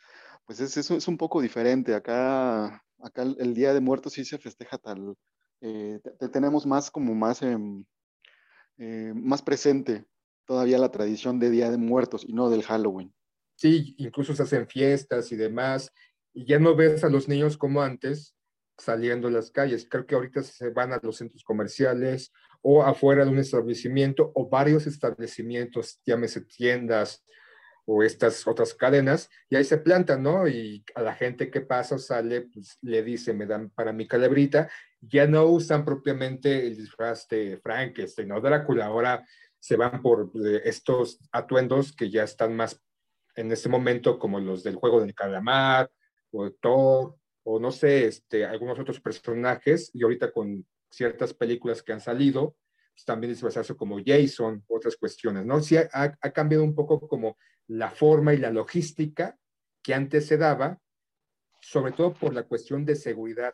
pues 0.45 0.59
es, 0.59 0.75
es, 0.75 0.91
es 0.91 1.07
un 1.07 1.17
poco 1.17 1.41
diferente. 1.41 1.95
Acá, 1.95 2.83
acá 2.99 3.21
el, 3.21 3.53
Día 3.53 3.73
de 3.73 3.79
Muertos 3.79 4.13
sí 4.13 4.25
se 4.25 4.37
festeja 4.37 4.77
tal, 4.79 5.15
eh, 5.61 5.99
te, 6.19 6.27
tenemos 6.29 6.65
más 6.65 6.91
como 6.91 7.15
más, 7.15 7.41
eh, 7.43 7.57
eh, 8.79 9.13
más 9.15 9.41
presente 9.41 10.05
todavía 10.45 10.77
la 10.77 10.91
tradición 10.91 11.39
de 11.39 11.51
Día 11.51 11.71
de 11.71 11.77
Muertos 11.77 12.25
y 12.27 12.33
no 12.33 12.49
del 12.49 12.63
Halloween 12.63 13.13
sí, 13.61 13.93
incluso 13.99 14.33
se 14.33 14.41
hacen 14.41 14.67
fiestas 14.67 15.31
y 15.31 15.35
demás, 15.35 15.93
y 16.33 16.45
ya 16.45 16.57
no 16.57 16.75
ves 16.75 17.03
a 17.03 17.09
los 17.09 17.27
niños 17.27 17.57
como 17.57 17.83
antes 17.83 18.35
saliendo 18.75 19.27
a 19.27 19.31
las 19.31 19.51
calles. 19.51 19.87
Creo 19.87 20.07
que 20.07 20.15
ahorita 20.15 20.41
se 20.41 20.71
van 20.71 20.93
a 20.93 20.99
los 21.03 21.17
centros 21.17 21.43
comerciales 21.43 22.31
o 22.63 22.81
afuera 22.81 23.23
de 23.23 23.29
un 23.29 23.37
establecimiento 23.37 24.31
o 24.33 24.49
varios 24.49 24.87
establecimientos, 24.87 25.99
llámese 26.03 26.41
tiendas 26.41 27.23
o 27.85 28.01
estas 28.01 28.47
otras 28.47 28.73
cadenas, 28.73 29.29
y 29.47 29.55
ahí 29.55 29.63
se 29.63 29.77
plantan, 29.77 30.23
¿no? 30.23 30.47
Y 30.47 30.83
a 30.95 31.03
la 31.03 31.13
gente 31.13 31.51
que 31.51 31.61
pasa 31.61 31.99
sale, 31.99 32.41
pues 32.41 32.79
le 32.81 33.03
dice, 33.03 33.33
me 33.33 33.45
dan 33.45 33.69
para 33.69 33.93
mi 33.93 34.07
calabrita, 34.07 34.71
ya 35.01 35.27
no 35.27 35.45
usan 35.45 35.85
propiamente 35.85 36.65
el 36.65 36.77
disfraz 36.77 37.27
de 37.27 37.59
Frankenstein 37.61 38.31
o 38.31 38.41
Drácula, 38.41 38.85
ahora 38.85 39.23
se 39.59 39.75
van 39.75 40.01
por 40.01 40.31
eh, 40.43 40.61
estos 40.65 41.19
atuendos 41.31 41.95
que 41.95 42.09
ya 42.09 42.23
están 42.23 42.55
más 42.55 42.81
en 43.35 43.51
este 43.51 43.69
momento 43.69 44.19
como 44.19 44.39
los 44.39 44.63
del 44.63 44.75
juego 44.75 45.01
del 45.01 45.15
calamar 45.15 45.89
o 46.31 46.51
Thor 46.51 47.15
o 47.43 47.59
no 47.59 47.71
sé, 47.71 48.05
este, 48.05 48.45
algunos 48.45 48.79
otros 48.79 48.99
personajes 48.99 49.89
y 49.93 50.03
ahorita 50.03 50.31
con 50.31 50.65
ciertas 50.89 51.33
películas 51.33 51.81
que 51.81 51.93
han 51.93 52.01
salido, 52.01 52.55
pues, 52.93 53.05
también 53.05 53.33
disfrazarse 53.33 53.75
como 53.75 53.99
Jason, 54.05 54.63
otras 54.67 54.95
cuestiones, 54.95 55.45
¿no? 55.45 55.61
Sí 55.61 55.77
ha, 55.77 55.89
ha 55.93 56.31
cambiado 56.31 56.63
un 56.63 56.75
poco 56.75 57.07
como 57.07 57.37
la 57.67 57.89
forma 57.89 58.33
y 58.33 58.37
la 58.37 58.51
logística 58.51 59.37
que 59.81 59.93
antes 59.93 60.27
se 60.27 60.37
daba, 60.37 60.79
sobre 61.61 61.93
todo 61.93 62.13
por 62.13 62.33
la 62.33 62.43
cuestión 62.43 62.85
de 62.85 62.95
seguridad 62.95 63.53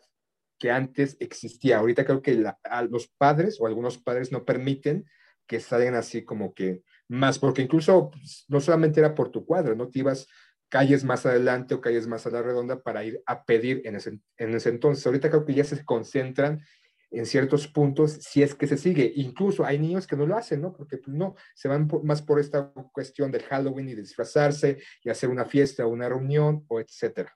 que 0.58 0.70
antes 0.70 1.16
existía. 1.20 1.78
Ahorita 1.78 2.04
creo 2.04 2.20
que 2.20 2.44
a 2.64 2.82
los 2.82 3.08
padres 3.08 3.58
o 3.60 3.66
algunos 3.66 3.98
padres 3.98 4.32
no 4.32 4.44
permiten 4.44 5.06
que 5.46 5.60
salgan 5.60 5.94
así 5.94 6.24
como 6.24 6.52
que 6.52 6.82
más, 7.08 7.38
porque 7.38 7.62
incluso 7.62 8.10
pues, 8.10 8.44
no 8.48 8.60
solamente 8.60 9.00
era 9.00 9.14
por 9.14 9.30
tu 9.30 9.44
cuadro, 9.44 9.74
¿no? 9.74 9.88
Te 9.88 10.00
ibas 10.00 10.28
calles 10.68 11.04
más 11.04 11.24
adelante 11.24 11.74
o 11.74 11.80
calles 11.80 12.06
más 12.06 12.26
a 12.26 12.30
la 12.30 12.42
redonda 12.42 12.82
para 12.82 13.04
ir 13.04 13.22
a 13.26 13.44
pedir 13.44 13.82
en 13.84 13.96
ese, 13.96 14.20
en 14.36 14.54
ese 14.54 14.68
entonces. 14.68 15.06
Ahorita 15.06 15.30
creo 15.30 15.44
que 15.44 15.54
ya 15.54 15.64
se 15.64 15.84
concentran 15.84 16.62
en 17.10 17.24
ciertos 17.24 17.66
puntos 17.68 18.12
si 18.20 18.42
es 18.42 18.54
que 18.54 18.66
se 18.66 18.76
sigue. 18.76 19.10
Incluso 19.16 19.64
hay 19.64 19.78
niños 19.78 20.06
que 20.06 20.16
no 20.16 20.26
lo 20.26 20.36
hacen, 20.36 20.60
¿no? 20.60 20.74
Porque 20.74 20.98
pues, 20.98 21.16
no, 21.16 21.34
se 21.54 21.68
van 21.68 21.88
más 22.04 22.20
por 22.22 22.38
esta 22.38 22.70
cuestión 22.92 23.30
del 23.30 23.44
Halloween 23.44 23.88
y 23.88 23.94
disfrazarse 23.94 24.78
y 25.02 25.08
hacer 25.08 25.30
una 25.30 25.46
fiesta, 25.46 25.86
una 25.86 26.08
reunión 26.08 26.64
o 26.68 26.80
etcétera. 26.80 27.34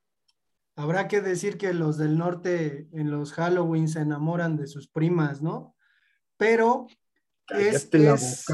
Habrá 0.76 1.08
que 1.08 1.20
decir 1.20 1.58
que 1.58 1.74
los 1.74 1.98
del 1.98 2.16
norte 2.16 2.88
en 2.92 3.10
los 3.10 3.32
Halloween 3.32 3.88
se 3.88 4.00
enamoran 4.00 4.56
de 4.56 4.66
sus 4.66 4.88
primas, 4.88 5.42
¿no? 5.42 5.74
Pero 6.38 6.86
es, 7.48 7.88
es, 7.92 8.46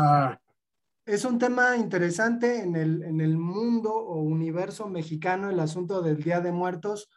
un 1.25 1.39
tema 1.39 1.77
interesante 1.77 2.61
en 2.61 2.77
el, 2.77 3.03
en 3.03 3.21
el 3.21 3.39
mundo 3.39 3.95
o 3.95 4.21
universo 4.21 4.89
mexicano, 4.89 5.49
el 5.49 5.59
asunto 5.59 6.03
del 6.03 6.23
Día 6.23 6.41
de 6.41 6.53
Muertos, 6.53 7.09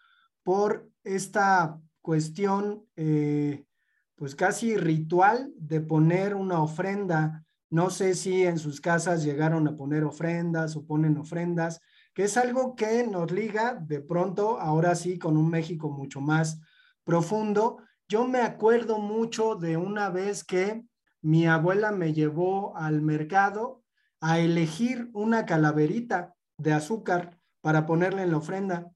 por 0.43 0.89
esta 1.03 1.77
cuestión, 2.01 2.85
eh, 2.95 3.65
pues 4.15 4.35
casi 4.35 4.77
ritual 4.77 5.51
de 5.57 5.81
poner 5.81 6.35
una 6.35 6.61
ofrenda. 6.61 7.45
No 7.69 7.89
sé 7.89 8.15
si 8.15 8.43
en 8.43 8.59
sus 8.59 8.79
casas 8.79 9.23
llegaron 9.23 9.67
a 9.67 9.75
poner 9.75 10.03
ofrendas 10.03 10.75
o 10.75 10.85
ponen 10.85 11.17
ofrendas 11.17 11.81
que 12.13 12.23
es 12.23 12.37
algo 12.37 12.75
que 12.75 13.07
nos 13.07 13.31
liga 13.31 13.75
de 13.75 14.01
pronto, 14.01 14.59
ahora 14.59 14.95
sí, 14.95 15.17
con 15.17 15.37
un 15.37 15.49
México 15.49 15.89
mucho 15.89 16.19
más 16.19 16.59
profundo. 17.03 17.77
Yo 18.07 18.27
me 18.27 18.41
acuerdo 18.41 18.99
mucho 18.99 19.55
de 19.55 19.77
una 19.77 20.09
vez 20.09 20.43
que 20.43 20.83
mi 21.21 21.47
abuela 21.47 21.91
me 21.91 22.13
llevó 22.13 22.75
al 22.75 23.01
mercado 23.01 23.80
a 24.21 24.39
elegir 24.39 25.09
una 25.13 25.45
calaverita 25.45 26.35
de 26.57 26.73
azúcar 26.73 27.39
para 27.59 27.85
ponerle 27.85 28.23
en 28.23 28.31
la 28.31 28.37
ofrenda, 28.37 28.91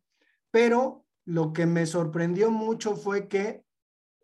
pero 0.51 1.05
lo 1.25 1.51
que 1.51 1.65
me 1.65 1.85
sorprendió 1.85 2.51
mucho 2.51 2.95
fue 2.95 3.27
que 3.27 3.65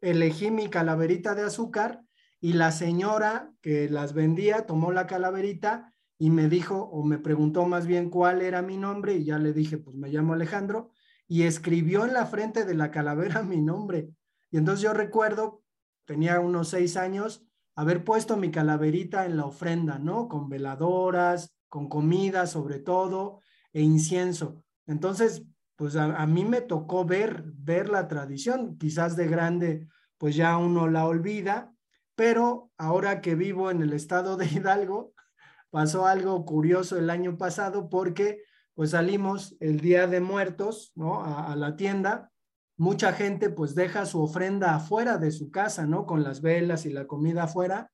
elegí 0.01 0.51
mi 0.51 0.69
calaverita 0.69 1.35
de 1.35 1.43
azúcar 1.43 2.03
y 2.39 2.53
la 2.53 2.71
señora 2.71 3.51
que 3.61 3.89
las 3.89 4.13
vendía 4.13 4.65
tomó 4.65 4.91
la 4.91 5.07
calaverita 5.07 5.93
y 6.17 6.29
me 6.29 6.47
dijo 6.49 6.77
o 6.77 7.03
me 7.03 7.17
preguntó 7.17 7.65
más 7.65 7.87
bien 7.87 8.09
cuál 8.09 8.41
era 8.41 8.61
mi 8.61 8.77
nombre 8.77 9.15
y 9.15 9.25
ya 9.25 9.39
le 9.39 9.53
dije, 9.53 9.77
pues 9.77 9.95
me 9.95 10.09
llamo 10.09 10.33
Alejandro 10.33 10.91
y 11.27 11.43
escribió 11.43 12.05
en 12.05 12.13
la 12.13 12.25
frente 12.27 12.65
de 12.65 12.75
la 12.75 12.91
calavera 12.91 13.41
mi 13.43 13.61
nombre. 13.61 14.09
Y 14.51 14.57
entonces 14.57 14.83
yo 14.83 14.93
recuerdo, 14.93 15.63
tenía 16.05 16.39
unos 16.39 16.69
seis 16.69 16.97
años, 16.97 17.43
haber 17.81 18.03
puesto 18.03 18.37
mi 18.37 18.51
calaverita 18.51 19.25
en 19.25 19.37
la 19.37 19.45
ofrenda, 19.45 19.97
¿no? 19.97 20.27
Con 20.27 20.49
veladoras, 20.49 21.55
con 21.67 21.89
comida 21.89 22.45
sobre 22.45 22.77
todo 22.77 23.39
e 23.73 23.81
incienso. 23.81 24.63
Entonces, 24.85 25.43
pues 25.77 25.95
a, 25.95 26.27
mí 26.27 26.45
me 26.45 26.61
tocó 26.61 27.05
ver, 27.05 27.43
ver 27.55 27.89
la 27.89 28.07
tradición, 28.07 28.77
quizás 28.77 29.15
de 29.15 29.27
grande, 29.27 29.87
pues 30.19 30.35
ya 30.35 30.57
uno 30.57 30.87
la 30.87 31.07
olvida, 31.07 31.73
pero 32.13 32.69
ahora 32.77 33.19
que 33.19 33.33
vivo 33.33 33.71
en 33.71 33.81
el 33.81 33.93
estado 33.93 34.37
de 34.37 34.45
Hidalgo, 34.45 35.13
pasó 35.71 36.05
algo 36.05 36.45
curioso 36.45 36.99
el 36.99 37.09
año 37.09 37.35
pasado 37.35 37.89
porque 37.89 38.43
pues 38.75 38.91
salimos 38.91 39.55
el 39.59 39.79
Día 39.79 40.05
de 40.05 40.21
Muertos, 40.21 40.91
¿no? 40.93 41.23
A, 41.25 41.55
la 41.55 41.75
tienda. 41.75 42.30
Mucha 42.81 43.13
gente 43.13 43.51
pues 43.51 43.75
deja 43.75 44.07
su 44.07 44.23
ofrenda 44.23 44.73
afuera 44.73 45.19
de 45.19 45.29
su 45.29 45.51
casa, 45.51 45.85
¿no? 45.85 46.07
Con 46.07 46.23
las 46.23 46.41
velas 46.41 46.87
y 46.87 46.89
la 46.89 47.05
comida 47.05 47.43
afuera. 47.43 47.91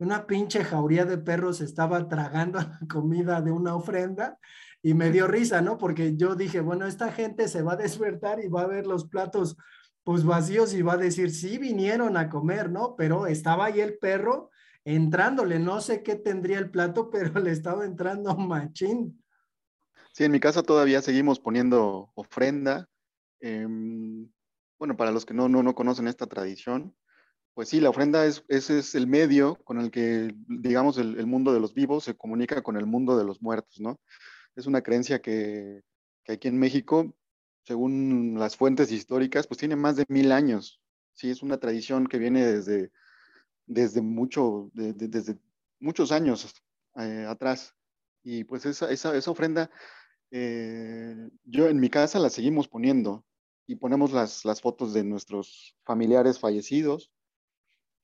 Una 0.00 0.26
pinche 0.26 0.64
jauría 0.64 1.04
de 1.04 1.18
perros 1.18 1.60
estaba 1.60 2.08
tragando 2.08 2.58
la 2.58 2.80
comida 2.90 3.40
de 3.42 3.52
una 3.52 3.76
ofrenda 3.76 4.36
y 4.82 4.94
me 4.94 5.12
dio 5.12 5.28
risa, 5.28 5.60
¿no? 5.60 5.78
Porque 5.78 6.16
yo 6.16 6.34
dije, 6.34 6.58
bueno, 6.58 6.84
esta 6.84 7.12
gente 7.12 7.46
se 7.46 7.62
va 7.62 7.74
a 7.74 7.76
despertar 7.76 8.40
y 8.42 8.48
va 8.48 8.62
a 8.62 8.66
ver 8.66 8.88
los 8.88 9.06
platos 9.06 9.56
pues 10.02 10.24
vacíos 10.24 10.74
y 10.74 10.82
va 10.82 10.94
a 10.94 10.96
decir, 10.96 11.30
sí 11.30 11.56
vinieron 11.56 12.16
a 12.16 12.28
comer, 12.28 12.72
¿no? 12.72 12.96
Pero 12.96 13.28
estaba 13.28 13.66
ahí 13.66 13.80
el 13.80 13.98
perro 13.98 14.50
entrándole, 14.84 15.60
no 15.60 15.80
sé 15.80 16.02
qué 16.02 16.16
tendría 16.16 16.58
el 16.58 16.70
plato, 16.70 17.08
pero 17.12 17.38
le 17.38 17.52
estaba 17.52 17.84
entrando 17.84 18.34
machín. 18.34 19.22
Sí, 20.12 20.24
en 20.24 20.32
mi 20.32 20.40
casa 20.40 20.64
todavía 20.64 21.02
seguimos 21.02 21.38
poniendo 21.38 22.10
ofrenda. 22.16 22.88
Em, 23.44 24.30
bueno, 24.78 24.96
para 24.96 25.10
los 25.10 25.26
que 25.26 25.34
no, 25.34 25.50
no, 25.50 25.74
conocen 25.74 26.08
esta 26.08 26.26
tradición, 26.26 26.96
pues 27.52 27.68
sí, 27.68 27.78
la 27.78 27.90
ofrenda 27.90 28.24
es, 28.24 28.42
ese 28.48 28.78
es 28.78 28.94
el 28.94 29.06
medio 29.06 29.56
con 29.64 29.78
el 29.78 29.90
que, 29.90 30.34
digamos, 30.48 30.96
el, 30.96 31.26
mundo 31.26 31.52
de 31.52 31.60
los 31.60 31.74
vivos 31.74 32.04
se 32.04 32.16
comunica 32.16 32.62
con 32.62 32.78
el 32.78 32.86
mundo 32.86 33.18
de 33.18 33.24
los 33.24 33.42
muertos, 33.42 33.80
¿no? 33.80 34.00
Es 34.56 34.66
una 34.66 34.80
creencia 34.80 35.20
que, 35.20 35.82
que 36.24 36.32
aquí 36.32 36.48
en 36.48 36.58
México, 36.58 37.14
según 37.64 38.36
las 38.38 38.56
fuentes 38.56 38.90
históricas, 38.90 39.46
pues 39.46 39.58
tiene 39.58 39.76
más 39.76 39.96
de 39.96 40.06
mil 40.08 40.32
años. 40.32 40.80
Sí, 41.12 41.28
es 41.28 41.42
una 41.42 41.58
tradición 41.58 42.06
que 42.06 42.18
viene 42.18 42.46
desde, 42.46 42.92
desde, 43.66 44.00
mucho, 44.00 44.70
desde 44.72 45.38
muchos 45.80 46.12
años 46.12 46.50
eh, 46.96 47.26
atrás. 47.28 47.74
Y 48.22 48.44
pues 48.44 48.64
esa, 48.64 48.90
esa, 48.90 49.14
esa 49.14 49.30
ofrenda, 49.30 49.70
eh, 50.30 51.28
yo 51.44 51.68
en 51.68 51.78
mi 51.78 51.90
casa 51.90 52.18
la 52.18 52.30
seguimos 52.30 52.68
poniendo 52.68 53.22
y 53.66 53.76
ponemos 53.76 54.12
las, 54.12 54.44
las 54.44 54.60
fotos 54.60 54.92
de 54.92 55.04
nuestros 55.04 55.74
familiares 55.84 56.38
fallecidos 56.38 57.10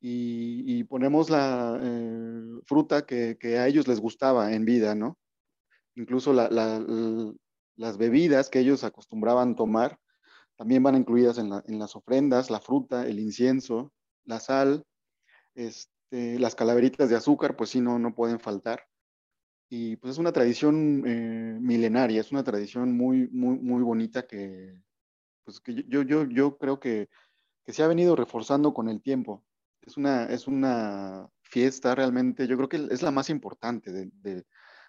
y, 0.03 0.85
ponemos 0.85 1.29
la 1.29 1.79
eh, 1.83 2.61
fruta 2.65 3.05
que, 3.05 3.37
que, 3.39 3.59
a 3.59 3.67
ellos 3.67 3.87
les 3.87 4.01
gustaba 4.01 4.55
en 4.55 4.65
vida, 4.65 4.95
¿no? 4.95 5.19
Incluso 5.95 6.33
la, 6.33 6.49
la, 6.49 6.83
las 7.77 7.99
bebidas 7.99 8.49
que 8.49 8.61
ellos 8.61 8.83
acostumbraban 8.83 9.57
tomar 9.57 9.99
también 10.57 10.83
van 10.83 10.97
incluidas 10.97 11.39
en, 11.39 11.53
en 11.67 11.79
las 11.79 11.97
ofrendas, 11.97 12.51
la 12.51 12.61
fruta, 12.61 13.07
el 13.07 13.19
incienso, 13.19 13.93
la 14.25 14.41
sal, 14.41 14.85
este, 15.55 16.39
las 16.39 16.55
calaveritas 16.55 17.11
de 17.11 17.17
azúcar, 17.17 17.57
pues 17.57 17.71
sí, 17.71 17.81
no, 17.81 17.99
no 17.99 18.15
pueden 18.15 18.41
faltar. 18.41 18.87
Y 19.69 19.97
pues 19.97 20.13
es 20.13 20.19
una 20.19 20.33
tradición 20.33 21.03
eh, 21.07 21.59
milenaria, 21.61 22.21
es 22.21 22.33
una 22.33 22.43
tradición 22.43 22.97
muy, 22.97 23.29
muy, 23.29 23.59
muy 23.59 23.83
bonita 23.83 24.27
que, 24.27 24.83
pues 25.59 25.61
que 25.61 25.85
yo, 25.89 26.03
yo, 26.03 26.25
yo 26.25 26.59
creo 26.59 26.81
que, 26.81 27.09
que 27.65 27.73
se 27.73 27.83
ha 27.83 27.89
venido 27.89 28.17
reforzando 28.17 28.75
con 28.75 28.89
el 28.89 29.03
tiempo. 29.03 29.45
Es 29.83 29.97
una, 29.97 30.25
es 30.27 30.47
una 30.47 31.29
fiesta 31.43 31.95
realmente, 31.95 32.47
yo 32.47 32.57
creo 32.57 32.69
que 32.69 32.89
es 32.91 33.03
la 33.03 33.11
más 33.11 33.31
importante 33.31 33.93
de, 33.93 34.11
de, 34.23 34.45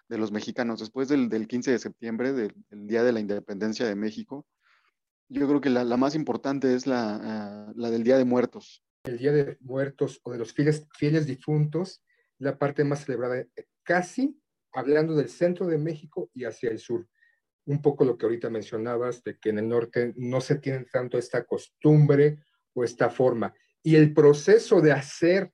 de 0.08 0.18
los 0.18 0.32
mexicanos. 0.32 0.80
Después 0.80 1.08
del, 1.08 1.28
del 1.28 1.48
15 1.48 1.72
de 1.72 1.78
septiembre, 1.78 2.32
del, 2.32 2.54
Día 2.70 3.02
de 3.02 3.12
la 3.12 3.20
Independencia 3.20 3.86
de 3.86 3.96
México, 3.96 4.46
yo 5.28 5.48
creo 5.48 5.60
que 5.60 5.70
la, 5.70 5.84
la 5.84 5.96
más 5.96 6.14
importante 6.14 6.74
es 6.74 6.86
la, 6.86 7.68
uh, 7.70 7.80
la 7.80 7.90
del 7.90 8.04
Día 8.04 8.18
de 8.18 8.24
Muertos 8.24 8.84
el 9.04 9.18
Día 9.18 9.32
de 9.32 9.56
Muertos 9.60 10.20
o 10.22 10.32
de 10.32 10.38
los 10.38 10.52
fieles, 10.52 10.86
fieles 10.96 11.26
difuntos, 11.26 12.02
la 12.38 12.58
parte 12.58 12.84
más 12.84 13.04
celebrada, 13.04 13.38
eh, 13.38 13.48
casi 13.82 14.38
hablando 14.72 15.14
del 15.14 15.28
centro 15.28 15.66
de 15.66 15.78
México 15.78 16.30
y 16.32 16.44
hacia 16.44 16.70
el 16.70 16.78
sur. 16.78 17.08
Un 17.66 17.80
poco 17.80 18.04
lo 18.04 18.18
que 18.18 18.26
ahorita 18.26 18.50
mencionabas, 18.50 19.22
de 19.22 19.38
que 19.38 19.50
en 19.50 19.58
el 19.58 19.68
norte 19.68 20.12
no 20.16 20.40
se 20.40 20.56
tiene 20.56 20.84
tanto 20.92 21.18
esta 21.18 21.44
costumbre 21.44 22.38
o 22.74 22.84
esta 22.84 23.10
forma. 23.10 23.54
Y 23.82 23.96
el 23.96 24.12
proceso 24.12 24.80
de 24.80 24.92
hacer 24.92 25.52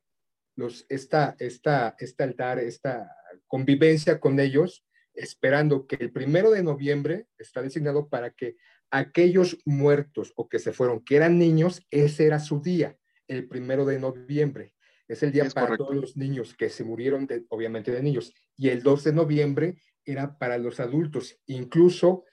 los, 0.56 0.86
esta, 0.88 1.36
esta, 1.38 1.94
este 1.98 2.22
altar, 2.22 2.58
esta 2.58 3.14
convivencia 3.46 4.18
con 4.18 4.40
ellos, 4.40 4.84
esperando 5.14 5.86
que 5.86 5.96
el 5.96 6.12
primero 6.12 6.50
de 6.50 6.62
noviembre 6.62 7.26
está 7.38 7.62
designado 7.62 8.08
para 8.08 8.30
que 8.30 8.56
aquellos 8.90 9.58
muertos 9.64 10.32
o 10.36 10.48
que 10.48 10.58
se 10.58 10.72
fueron, 10.72 11.04
que 11.04 11.16
eran 11.16 11.38
niños, 11.38 11.82
ese 11.90 12.26
era 12.26 12.38
su 12.38 12.60
día 12.60 12.96
el 13.28 13.46
primero 13.46 13.84
de 13.84 14.00
noviembre. 14.00 14.74
Es 15.06 15.22
el 15.22 15.32
día 15.32 15.48
para 15.54 15.76
todos 15.76 15.94
los 15.94 16.16
niños 16.16 16.54
que 16.54 16.68
se 16.68 16.84
murieron, 16.84 17.26
de, 17.26 17.44
obviamente 17.48 17.92
de 17.92 18.02
niños. 18.02 18.32
Y 18.56 18.68
el 18.68 18.82
2 18.82 19.04
de 19.04 19.12
noviembre 19.12 19.76
era 20.12 20.38
para 20.38 20.58
los 20.58 20.80
adultos. 20.80 21.38
Incluso 21.46 22.24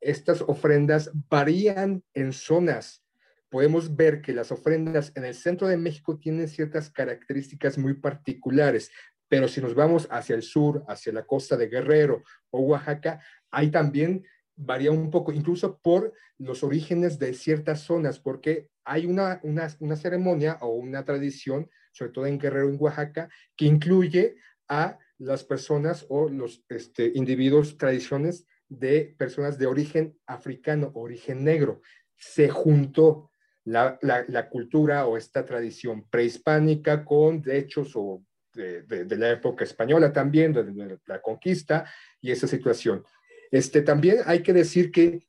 estas 0.00 0.42
ofrendas 0.42 1.10
varían 1.28 2.02
en 2.14 2.32
zonas. 2.32 3.04
Podemos 3.48 3.94
ver 3.96 4.22
que 4.22 4.32
las 4.32 4.52
ofrendas 4.52 5.12
en 5.14 5.24
el 5.24 5.34
centro 5.34 5.68
de 5.68 5.76
México 5.76 6.18
tienen 6.18 6.48
ciertas 6.48 6.90
características 6.90 7.78
muy 7.78 7.94
particulares, 7.94 8.90
pero 9.28 9.48
si 9.48 9.60
nos 9.60 9.74
vamos 9.74 10.06
hacia 10.10 10.36
el 10.36 10.42
sur, 10.42 10.84
hacia 10.88 11.12
la 11.12 11.24
costa 11.24 11.56
de 11.56 11.68
Guerrero 11.68 12.22
o 12.50 12.60
Oaxaca, 12.60 13.20
hay 13.50 13.70
también 13.70 14.24
varía 14.54 14.90
un 14.90 15.10
poco, 15.10 15.32
incluso 15.32 15.78
por 15.78 16.12
los 16.38 16.62
orígenes 16.62 17.18
de 17.18 17.34
ciertas 17.34 17.80
zonas, 17.80 18.20
porque 18.20 18.68
hay 18.84 19.06
una, 19.06 19.40
una, 19.42 19.68
una 19.80 19.96
ceremonia 19.96 20.58
o 20.60 20.68
una 20.68 21.04
tradición 21.04 21.68
sobre 21.96 22.12
todo 22.12 22.26
en 22.26 22.38
Guerrero, 22.38 22.68
en 22.68 22.76
Oaxaca, 22.78 23.28
que 23.56 23.64
incluye 23.64 24.36
a 24.68 24.98
las 25.18 25.44
personas 25.44 26.06
o 26.08 26.28
los 26.28 26.64
este, 26.68 27.12
individuos, 27.14 27.78
tradiciones 27.78 28.46
de 28.68 29.14
personas 29.18 29.58
de 29.58 29.66
origen 29.66 30.18
africano, 30.26 30.90
origen 30.94 31.44
negro. 31.44 31.80
Se 32.16 32.48
juntó 32.48 33.30
la, 33.64 33.98
la, 34.00 34.48
cultura 34.48 35.06
o 35.06 35.16
esta 35.16 35.44
tradición 35.44 36.08
prehispánica 36.08 37.04
con 37.04 37.42
hechos 37.46 37.92
o 37.96 38.22
de, 38.54 38.82
de, 38.82 39.16
la 39.16 39.30
época 39.32 39.64
española 39.64 40.12
también, 40.12 40.52
de, 40.52 40.98
la 41.06 41.20
conquista 41.20 41.90
y 42.20 42.30
esa 42.30 42.46
situación. 42.46 43.04
Este, 43.50 43.82
también 43.82 44.18
hay 44.24 44.42
que 44.42 44.52
decir 44.52 44.90
que 44.90 45.26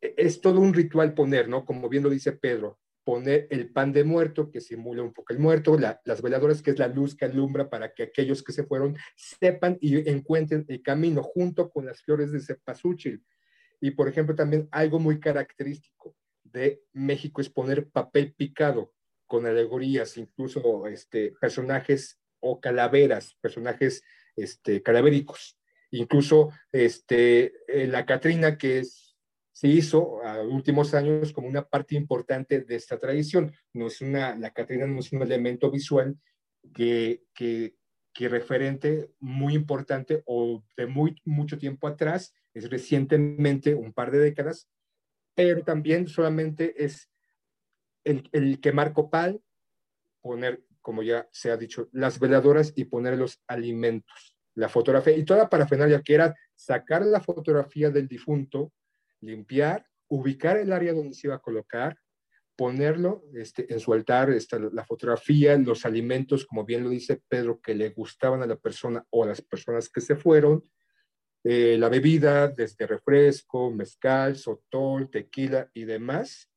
es 0.00 0.40
todo 0.40 0.60
un 0.60 0.72
ritual 0.72 1.14
poner, 1.14 1.48
¿no? 1.48 1.64
Como 1.64 1.88
bien 1.88 2.04
lo 2.04 2.10
dice 2.10 2.32
Pedro, 2.32 2.78
poner 3.08 3.46
el 3.48 3.70
pan 3.70 3.90
de 3.90 4.04
muerto 4.04 4.50
que 4.50 4.60
simula 4.60 5.02
un 5.02 5.14
poco 5.14 5.32
el 5.32 5.38
muerto, 5.38 5.78
las 5.78 6.20
veladoras 6.20 6.60
que 6.60 6.72
es 6.72 6.78
la 6.78 6.88
luz 6.88 7.16
que 7.16 7.24
alumbra 7.24 7.70
para 7.70 7.94
que 7.94 8.02
aquellos 8.02 8.42
que 8.42 8.52
se 8.52 8.64
fueron 8.64 8.98
sepan 9.16 9.78
y 9.80 10.10
encuentren 10.10 10.66
el 10.68 10.82
camino 10.82 11.22
junto 11.22 11.70
con 11.70 11.86
las 11.86 12.02
flores 12.02 12.32
de 12.32 12.40
cempasúchil. 12.40 13.24
Y 13.80 13.92
por 13.92 14.08
ejemplo 14.08 14.34
también 14.34 14.68
algo 14.72 14.98
muy 14.98 15.20
característico 15.20 16.14
de 16.44 16.82
México 16.92 17.40
es 17.40 17.48
poner 17.48 17.88
papel 17.88 18.34
picado 18.34 18.92
con 19.26 19.46
alegorías, 19.46 20.18
incluso 20.18 20.86
este, 20.86 21.32
personajes 21.40 22.20
o 22.40 22.60
calaveras, 22.60 23.38
personajes 23.40 24.02
este, 24.36 24.82
calavéricos. 24.82 25.58
Incluso 25.92 26.50
este, 26.72 27.54
eh, 27.68 27.86
la 27.86 28.04
Catrina, 28.04 28.58
que 28.58 28.80
es 28.80 29.07
se 29.58 29.66
hizo 29.66 30.24
a 30.24 30.40
últimos 30.40 30.94
años 30.94 31.32
como 31.32 31.48
una 31.48 31.68
parte 31.68 31.96
importante 31.96 32.60
de 32.60 32.76
esta 32.76 32.96
tradición. 32.96 33.52
No 33.72 33.88
es 33.88 34.00
una, 34.00 34.36
la 34.36 34.52
Catrina 34.52 34.86
no 34.86 35.00
es 35.00 35.10
un 35.10 35.20
elemento 35.20 35.68
visual 35.68 36.16
que, 36.72 37.24
que, 37.34 37.74
que 38.14 38.28
referente 38.28 39.10
muy 39.18 39.54
importante 39.54 40.22
o 40.26 40.62
de 40.76 40.86
muy 40.86 41.20
mucho 41.24 41.58
tiempo 41.58 41.88
atrás, 41.88 42.32
es 42.54 42.70
recientemente, 42.70 43.74
un 43.74 43.92
par 43.92 44.12
de 44.12 44.20
décadas, 44.20 44.68
pero 45.34 45.64
también 45.64 46.06
solamente 46.06 46.84
es 46.84 47.10
el, 48.04 48.28
el 48.30 48.60
quemar 48.60 48.92
copal, 48.92 49.42
poner, 50.20 50.62
como 50.80 51.02
ya 51.02 51.28
se 51.32 51.50
ha 51.50 51.56
dicho, 51.56 51.88
las 51.90 52.20
veladoras 52.20 52.72
y 52.76 52.84
poner 52.84 53.18
los 53.18 53.42
alimentos, 53.48 54.36
la 54.54 54.68
fotografía 54.68 55.16
y 55.16 55.24
toda 55.24 55.40
la 55.40 55.50
parafernalia 55.50 56.00
que 56.00 56.14
era 56.14 56.36
sacar 56.54 57.04
la 57.04 57.20
fotografía 57.20 57.90
del 57.90 58.06
difunto, 58.06 58.72
limpiar, 59.20 59.86
ubicar 60.08 60.56
el 60.56 60.72
área 60.72 60.92
donde 60.92 61.14
se 61.14 61.26
iba 61.26 61.36
a 61.36 61.40
colocar, 61.40 61.98
ponerlo 62.56 63.22
este, 63.34 63.72
en 63.72 63.78
su 63.78 63.92
altar, 63.92 64.30
esta, 64.30 64.58
la 64.58 64.84
fotografía, 64.84 65.56
los 65.56 65.86
alimentos, 65.86 66.44
como 66.44 66.64
bien 66.64 66.82
lo 66.82 66.90
dice 66.90 67.22
Pedro, 67.28 67.60
que 67.60 67.74
le 67.74 67.90
gustaban 67.90 68.42
a 68.42 68.46
la 68.46 68.56
persona 68.56 69.04
o 69.10 69.22
a 69.22 69.28
las 69.28 69.40
personas 69.40 69.88
que 69.88 70.00
se 70.00 70.16
fueron, 70.16 70.64
eh, 71.44 71.76
la 71.78 71.88
bebida, 71.88 72.48
desde 72.48 72.86
refresco, 72.86 73.70
mezcal, 73.70 74.36
sotol, 74.36 75.08
tequila 75.08 75.70
y 75.72 75.84
demás, 75.84 76.50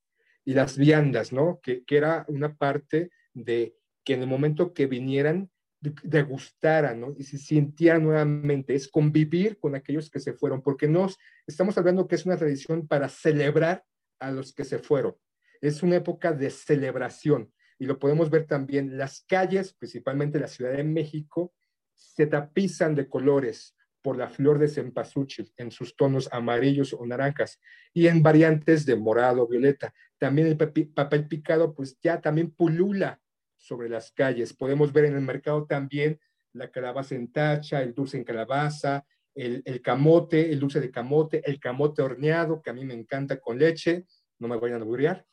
y 0.44 0.56
las 0.56 0.75
viandas, 0.75 1.32
¿no? 1.32 1.60
Que, 1.62 1.84
que 1.86 1.98
era 1.98 2.25
una 2.27 2.56
parte 2.56 3.12
de 3.34 3.75
que 4.03 4.15
en 4.15 4.22
el 4.22 4.27
momento 4.27 4.74
que 4.74 4.88
vinieran 4.88 5.51
degustara, 5.81 6.93
¿no? 6.93 7.15
Y 7.17 7.23
se 7.23 7.38
sintiera 7.38 7.97
nuevamente, 7.97 8.75
es 8.75 8.88
convivir 8.88 9.57
con 9.59 9.75
aquellos 9.75 10.09
que 10.09 10.19
se 10.19 10.33
fueron, 10.33 10.61
porque 10.61 10.88
nos 10.88 11.17
estamos 11.47 11.77
hablando 11.77 12.07
que 12.07 12.15
es 12.15 12.25
una 12.25 12.38
tradición 12.38 12.88
para 12.88 13.09
celebrar 13.09 13.83
a 14.19 14.31
los 14.31 14.53
que 14.53 14.63
se 14.63 14.79
fueron. 14.79 15.15
Es 15.59 15.81
una 15.83 15.95
época 15.95 16.33
de 16.33 16.50
celebración 16.50 17.51
y 17.79 17.85
lo 17.85 17.97
podemos 17.97 18.29
ver 18.29 18.45
también. 18.45 18.97
Las 18.97 19.25
calles, 19.27 19.73
principalmente 19.73 20.39
la 20.39 20.47
Ciudad 20.47 20.73
de 20.73 20.83
México, 20.83 21.53
se 21.95 22.27
tapizan 22.27 22.95
de 22.95 23.07
colores 23.07 23.75
por 24.01 24.17
la 24.17 24.29
flor 24.29 24.59
de 24.59 24.67
cempasúchil 24.67 25.51
en 25.58 25.71
sus 25.71 25.95
tonos 25.95 26.27
amarillos 26.32 26.93
o 26.93 27.06
naranjas 27.06 27.60
y 27.93 28.08
en 28.08 28.23
variantes 28.23 28.86
de 28.86 28.95
morado, 28.95 29.47
violeta. 29.47 29.93
También 30.17 30.47
el 30.47 30.58
papel 30.58 31.27
picado, 31.27 31.73
pues 31.73 31.99
ya 32.01 32.19
también 32.19 32.51
pulula 32.51 33.20
sobre 33.62 33.88
las 33.89 34.12
calles. 34.12 34.54
Podemos 34.54 34.91
ver 34.91 35.06
en 35.06 35.15
el 35.15 35.21
mercado 35.21 35.65
también 35.65 36.19
la 36.54 36.69
calabaza 36.69 37.15
en 37.15 37.32
tacha, 37.32 37.82
el 37.82 37.93
dulce 37.93 38.17
en 38.17 38.24
calabaza, 38.24 39.06
el, 39.34 39.82
camote, 39.82 40.52
el 40.52 40.60
dulce 40.60 40.82
de 40.82 40.91
camote, 40.91 41.41
el 41.50 41.60
camote 41.60 42.02
horneado, 42.02 42.62
que 42.62 42.71
a 42.71 42.74
mí 42.74 42.84
me 42.84 42.93
encanta 42.93 43.39
con 43.39 43.58
leche, 43.58 44.06
no 44.39 44.47
me 44.47 44.58
vayan 44.58 44.82
a 44.82 44.84
aburrir. 44.84 45.26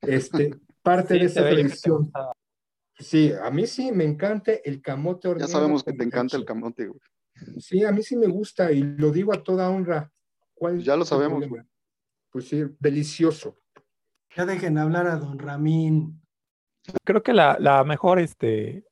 Este, 0.00 0.50
parte 0.82 1.14
de 1.14 1.26
esa 1.26 1.42
tradición. 1.42 2.10
Sí, 2.98 3.32
a 3.32 3.50
mí 3.50 3.66
sí 3.66 3.92
me 3.92 4.04
encanta 4.04 4.52
el 4.52 4.80
camote 4.80 5.28
horneado. 5.28 5.48
Ya 5.48 5.52
sabemos 5.52 5.84
que 5.84 5.92
te 5.92 6.04
encanta 6.04 6.36
el 6.36 6.44
camote, 6.44 6.90
Sí, 7.58 7.84
a 7.84 7.92
mí 7.92 8.02
sí 8.02 8.16
me 8.16 8.28
gusta 8.28 8.72
y 8.72 8.82
lo 8.82 9.10
digo 9.10 9.34
a 9.34 9.42
toda 9.42 9.68
honra. 9.68 10.10
ya 10.78 10.96
lo 10.96 11.04
sabemos, 11.04 11.44
Pues 12.30 12.48
sí, 12.48 12.64
delicioso. 12.80 13.58
Ya 14.36 14.46
dejen 14.46 14.78
hablar 14.78 15.06
a 15.06 15.16
don 15.16 15.38
Ramín. 15.38 16.23
Creo 17.04 17.22
que 17.22 17.32
la, 17.32 17.84
mejor 17.84 18.18
este, 18.18 18.84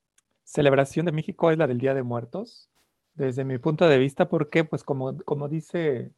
celebración 0.45 1.07
de 1.07 1.13
México 1.13 1.51
es 1.51 1.59
la 1.59 1.67
del 1.67 1.79
Día 1.79 1.95
de 1.95 2.03
Muertos, 2.03 2.71
desde 3.15 3.45
mi 3.45 3.59
punto 3.59 3.89
de 3.89 3.99
vista, 3.99 4.29
porque, 4.29 4.65
pues, 4.65 4.85
como, 4.85 5.17
como 5.25 5.49
dice 5.49 6.13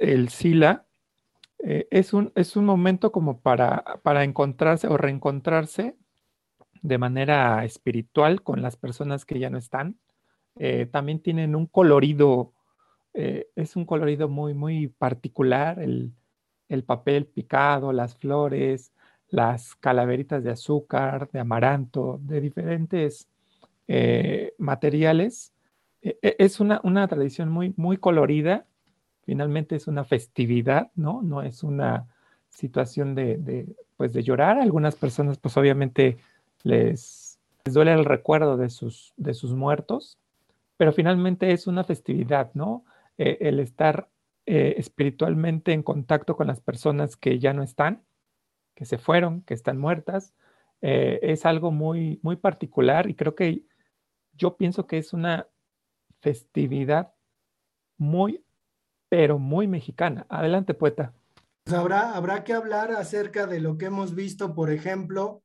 el 0.00 0.28
Sila, 0.28 0.86
eh, 1.58 1.88
es, 1.90 2.12
un, 2.12 2.32
es 2.34 2.56
un 2.56 2.64
momento 2.64 3.12
como 3.12 3.40
para, 3.40 4.00
para 4.02 4.24
encontrarse 4.24 4.88
o 4.88 4.96
reencontrarse 4.96 5.96
de 6.82 6.98
manera 6.98 7.64
espiritual 7.64 8.42
con 8.42 8.62
las 8.62 8.76
personas 8.76 9.24
que 9.24 9.38
ya 9.38 9.50
no 9.50 9.58
están. 9.58 9.98
Eh, 10.56 10.86
también 10.86 11.20
tienen 11.20 11.56
un 11.56 11.66
colorido, 11.66 12.52
eh, 13.14 13.48
es 13.56 13.76
un 13.76 13.84
colorido 13.84 14.28
muy, 14.28 14.54
muy 14.54 14.88
particular, 14.88 15.80
el, 15.80 16.12
el 16.68 16.84
papel 16.84 17.26
picado, 17.26 17.92
las 17.92 18.16
flores, 18.16 18.92
las 19.28 19.74
calaveritas 19.76 20.42
de 20.44 20.50
azúcar, 20.50 21.28
de 21.32 21.40
amaranto, 21.40 22.20
de 22.22 22.40
diferentes 22.40 23.28
eh, 23.88 24.54
materiales. 24.58 25.52
E, 26.02 26.18
e, 26.22 26.36
es 26.38 26.60
una, 26.60 26.80
una, 26.84 27.06
tradición 27.08 27.48
muy, 27.50 27.74
muy 27.76 27.96
colorida, 27.96 28.66
finalmente 29.24 29.76
es 29.76 29.88
una 29.88 30.04
festividad, 30.04 30.90
¿no? 30.94 31.22
No 31.22 31.42
es 31.42 31.62
una 31.62 32.06
situación 32.48 33.14
de, 33.14 33.66
pues 33.96 34.12
de 34.12 34.22
llorar. 34.22 34.58
algunas 34.58 34.94
personas, 34.94 35.38
pues 35.38 35.56
obviamente 35.56 36.18
les, 36.62 37.38
duele 37.64 37.92
el 37.92 38.04
recuerdo 38.04 38.56
de 38.56 38.70
sus, 38.70 39.12
de 39.16 39.34
sus 39.34 39.52
muertos, 39.52 40.18
pero 40.76 40.92
finalmente 40.92 41.52
es 41.52 41.66
una 41.66 41.84
festividad, 41.84 42.50
¿no? 42.54 42.84
El 43.18 43.60
estar 43.60 44.08
eh, 44.46 44.74
espiritualmente 44.78 45.72
en 45.72 45.82
contacto 45.82 46.36
con 46.36 46.46
las 46.46 46.60
personas 46.60 47.16
que 47.16 47.38
ya 47.38 47.52
no 47.52 47.62
están 47.62 48.02
que 48.76 48.84
se 48.84 48.98
fueron, 48.98 49.42
que 49.42 49.54
están 49.54 49.78
muertas, 49.78 50.34
eh, 50.82 51.18
es 51.22 51.46
algo 51.46 51.72
muy, 51.72 52.20
muy 52.22 52.36
particular 52.36 53.10
y 53.10 53.14
creo 53.14 53.34
que 53.34 53.64
yo 54.34 54.56
pienso 54.56 54.86
que 54.86 54.98
es 54.98 55.12
una 55.12 55.48
festividad 56.20 57.12
muy, 57.96 58.44
pero 59.08 59.38
muy 59.38 59.66
mexicana. 59.66 60.26
Adelante, 60.28 60.74
poeta. 60.74 61.14
Pues 61.64 61.74
habrá, 61.74 62.14
habrá 62.14 62.44
que 62.44 62.52
hablar 62.52 62.92
acerca 62.92 63.46
de 63.46 63.60
lo 63.60 63.78
que 63.78 63.86
hemos 63.86 64.14
visto, 64.14 64.54
por 64.54 64.70
ejemplo, 64.70 65.42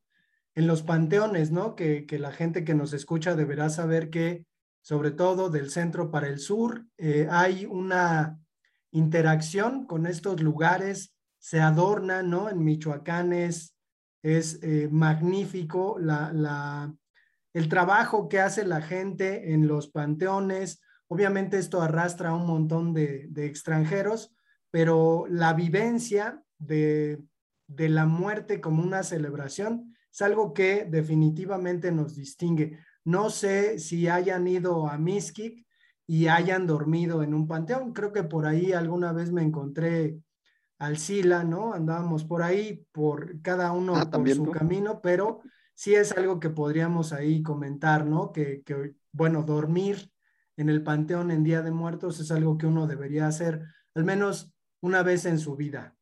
en 0.53 0.67
los 0.67 0.83
panteones, 0.83 1.51
¿no? 1.51 1.75
Que, 1.75 2.05
la 2.19 2.31
gente 2.31 2.65
que 2.65 2.75
nos 2.75 2.93
escucha 2.93 3.35
deberá 3.35 3.69
saber 3.69 4.09
que, 4.09 4.45
sobre 4.81 5.11
todo 5.11 5.49
del 5.49 5.71
centro 5.71 6.11
para 6.11 6.27
el 6.27 6.39
sur, 6.39 6.85
eh, 6.97 7.27
hay 7.31 7.65
una 7.65 8.39
interacción 8.91 9.85
con 9.85 10.05
estos 10.05 10.41
lugares 10.41 11.15
se 11.41 11.59
adorna, 11.59 12.21
¿no? 12.21 12.49
En 12.49 12.63
Michoacán 12.63 13.33
es, 13.33 13.75
eh, 14.23 14.87
magnífico 14.91 15.97
la, 15.99 16.93
el 17.53 17.67
trabajo 17.67 18.29
que 18.29 18.39
hace 18.39 18.63
la 18.63 18.81
gente 18.81 19.51
en 19.51 19.67
los 19.67 19.89
panteones. 19.89 20.81
Obviamente 21.07 21.57
esto 21.57 21.81
arrastra 21.81 22.29
a 22.29 22.35
un 22.35 22.45
montón 22.45 22.93
de, 22.93 23.31
extranjeros, 23.35 24.35
pero 24.69 25.25
la 25.29 25.53
vivencia 25.53 26.43
de, 26.59 27.23
de 27.67 27.89
la 27.89 28.05
muerte 28.05 28.61
como 28.61 28.83
una 28.83 29.01
celebración 29.01 29.95
es 30.11 30.21
algo 30.21 30.53
que 30.53 30.85
definitivamente 30.85 31.91
nos 31.91 32.15
distingue. 32.15 32.77
No 33.03 33.31
sé 33.31 33.79
si 33.79 34.07
hayan 34.07 34.47
ido 34.47 34.87
a 34.87 34.99
Miskik 34.99 35.65
y 36.05 36.27
hayan 36.27 36.67
dormido 36.67 37.23
en 37.23 37.33
un 37.33 37.47
panteón. 37.47 37.93
Creo 37.93 38.13
que 38.13 38.23
por 38.23 38.45
ahí 38.45 38.73
alguna 38.73 39.11
vez 39.11 39.31
me 39.31 39.41
encontré 39.41 40.19
Alcila, 40.81 41.43
¿no? 41.43 41.75
Andábamos 41.75 42.25
por 42.25 42.41
ahí, 42.41 42.87
por 42.91 43.39
cada 43.43 43.71
uno 43.71 43.95
ah, 43.95 44.09
por 44.09 44.27
su 44.31 44.49
camino, 44.49 44.99
pero 44.99 45.41
sí 45.75 45.93
es 45.93 46.11
algo 46.13 46.39
que 46.39 46.49
podríamos 46.49 47.13
ahí 47.13 47.43
comentar, 47.43 48.03
¿no? 48.03 48.31
Que, 48.31 48.63
bueno, 49.11 49.43
dormir 49.43 50.11
en 50.57 50.69
el 50.69 50.81
Panteón 50.81 51.29
en 51.29 51.43
Día 51.43 51.61
de 51.61 51.69
Muertos 51.69 52.19
es 52.19 52.31
algo 52.31 52.57
que 52.57 52.65
uno 52.65 52.87
debería 52.87 53.27
hacer 53.27 53.61
al 53.93 54.05
menos 54.05 54.55
una 54.81 55.03
vez 55.03 55.25
en 55.25 55.37
su 55.37 55.55
vida. 55.55 55.95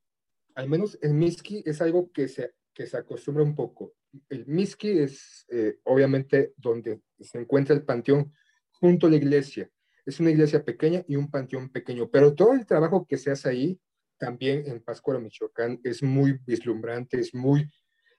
Al 0.55 0.69
menos 0.69 0.97
en 1.01 1.17
Miski 1.17 1.61
es 1.65 1.81
algo 1.81 2.09
que 2.13 2.29
se, 2.29 2.53
que 2.73 2.87
se 2.87 2.95
acostumbra 2.95 3.43
un 3.43 3.55
poco. 3.55 3.95
el 4.29 4.47
Miski 4.47 4.97
es 4.97 5.45
eh, 5.49 5.77
obviamente 5.83 6.53
donde 6.55 7.01
se 7.19 7.37
encuentra 7.37 7.75
el 7.75 7.83
panteón 7.83 8.31
junto 8.71 9.07
a 9.07 9.09
la 9.09 9.17
iglesia. 9.17 9.69
Es 10.05 10.21
una 10.21 10.31
iglesia 10.31 10.63
pequeña 10.63 11.03
y 11.05 11.17
un 11.17 11.29
panteón 11.29 11.69
pequeño, 11.69 12.09
pero 12.09 12.33
todo 12.33 12.53
el 12.53 12.65
trabajo 12.65 13.05
que 13.05 13.17
se 13.17 13.29
hace 13.29 13.49
ahí, 13.49 13.79
también 14.19 14.63
en 14.67 14.81
Pascua, 14.81 15.19
Michoacán, 15.19 15.79
es 15.83 16.03
muy 16.03 16.39
vislumbrante, 16.45 17.19
es 17.19 17.33
muy 17.33 17.67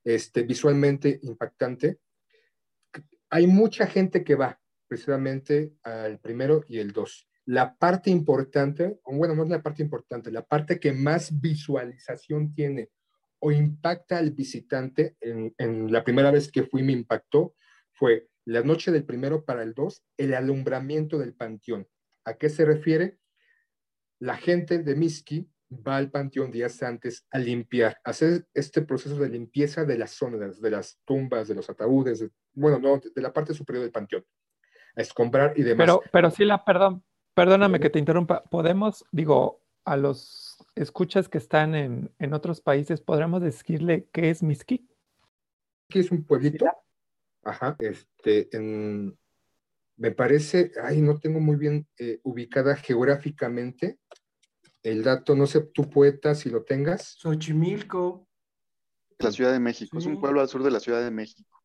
este, 0.03 0.43
visualmente 0.43 1.21
impactante. 1.23 1.99
Hay 3.29 3.47
mucha 3.47 3.87
gente 3.87 4.25
que 4.25 4.35
va 4.35 4.59
precisamente 4.89 5.75
al 5.85 6.19
primero 6.19 6.65
y 6.67 6.79
el 6.79 6.93
dos. 6.93 7.29
La 7.45 7.77
parte 7.77 8.11
importante, 8.11 8.99
bueno, 9.05 9.35
no 9.35 9.45
es 9.45 9.51
la 9.51 9.63
parte 9.63 9.83
importante, 9.83 10.33
la 10.33 10.45
parte 10.45 10.81
que 10.81 10.93
más 10.93 11.41
visualización 11.41 12.53
tiene 12.55 12.91
o 13.39 13.53
impacta 13.53 14.19
al 14.19 14.33
visitante, 14.33 15.17
en, 15.21 15.55
en 15.59 15.91
la 15.93 16.05
primera 16.05 16.31
vez 16.31 16.51
que 16.51 16.65
fui 16.65 16.83
me 16.83 16.93
impactó, 16.93 17.55
fue 17.93 18.29
la 18.45 18.63
noche 18.63 18.91
del 18.91 19.05
primero 19.05 19.45
para 19.45 19.63
el 19.63 19.75
dos, 19.75 20.05
el 20.17 20.35
alumbramiento 20.35 21.19
del 21.19 21.35
panteón. 21.35 21.87
¿A 22.25 22.35
qué 22.35 22.49
se 22.49 22.65
refiere? 22.65 23.19
La 24.19 24.37
gente 24.37 24.83
de 24.83 24.95
Miski 24.95 25.49
va 25.71 25.97
al 25.97 26.11
panteón 26.11 26.51
días 26.51 26.83
antes 26.83 27.27
a 27.31 27.39
limpiar, 27.39 27.99
a 28.05 28.11
hacer 28.11 28.47
este 28.55 28.83
proceso 28.83 29.17
de 29.17 29.29
limpieza 29.29 29.85
de 29.85 29.99
las 29.99 30.11
zonas, 30.13 30.61
de 30.61 30.71
las 30.71 30.99
tumbas, 31.05 31.49
de 31.49 31.55
los 31.55 31.71
ataúdes, 31.71 32.25
bueno, 32.53 32.79
no, 32.79 33.01
de 33.15 33.23
la 33.23 33.33
parte 33.33 33.55
superior 33.55 33.85
del 33.85 33.93
panteón, 33.93 34.25
a 34.97 35.03
escombrar 35.03 35.55
y 35.57 35.63
demás. 35.63 35.87
Pero, 35.87 36.03
pero 36.13 36.31
sí, 36.31 36.45
la, 36.45 36.65
perdón, 36.65 37.05
perdóname 37.35 37.79
que 37.79 37.91
te 37.91 37.99
interrumpa, 37.99 38.43
podemos, 38.45 39.05
digo, 39.13 39.63
a 39.85 39.97
los 39.97 40.59
escuchas 40.75 41.29
que 41.29 41.39
están 41.39 41.75
en, 41.75 42.13
en 42.19 42.35
otros 42.35 42.61
países, 42.61 43.01
¿podríamos 43.01 43.43
decirle 43.43 44.09
qué 44.13 44.31
es 44.31 44.43
Miski? 44.43 44.89
Que 45.89 46.01
es 46.01 46.11
un 46.11 46.25
pueblito. 46.25 46.67
Ajá, 47.43 47.77
este, 47.79 48.49
me 49.97 50.11
parece, 50.11 50.73
ay, 50.83 51.01
no 51.01 51.19
tengo 51.19 51.41
muy 51.41 51.57
bien 51.57 51.87
eh, 51.99 52.21
ubicada 52.23 52.77
geográficamente 52.77 53.99
el 54.83 55.03
dato, 55.03 55.35
no 55.35 55.47
sé, 55.47 55.61
tu 55.61 55.89
poeta, 55.91 56.35
si 56.35 56.51
lo 56.51 56.65
tengas. 56.65 57.17
Xochimilco. 57.19 58.27
La 59.19 59.33
Ciudad 59.33 59.53
de 59.53 59.61
México, 59.61 59.99
es 59.99 60.07
un 60.07 60.19
pueblo 60.19 60.41
al 60.41 60.49
sur 60.49 60.63
de 60.63 60.71
la 60.71 60.81
Ciudad 60.81 61.03
de 61.03 61.11
México, 61.11 61.63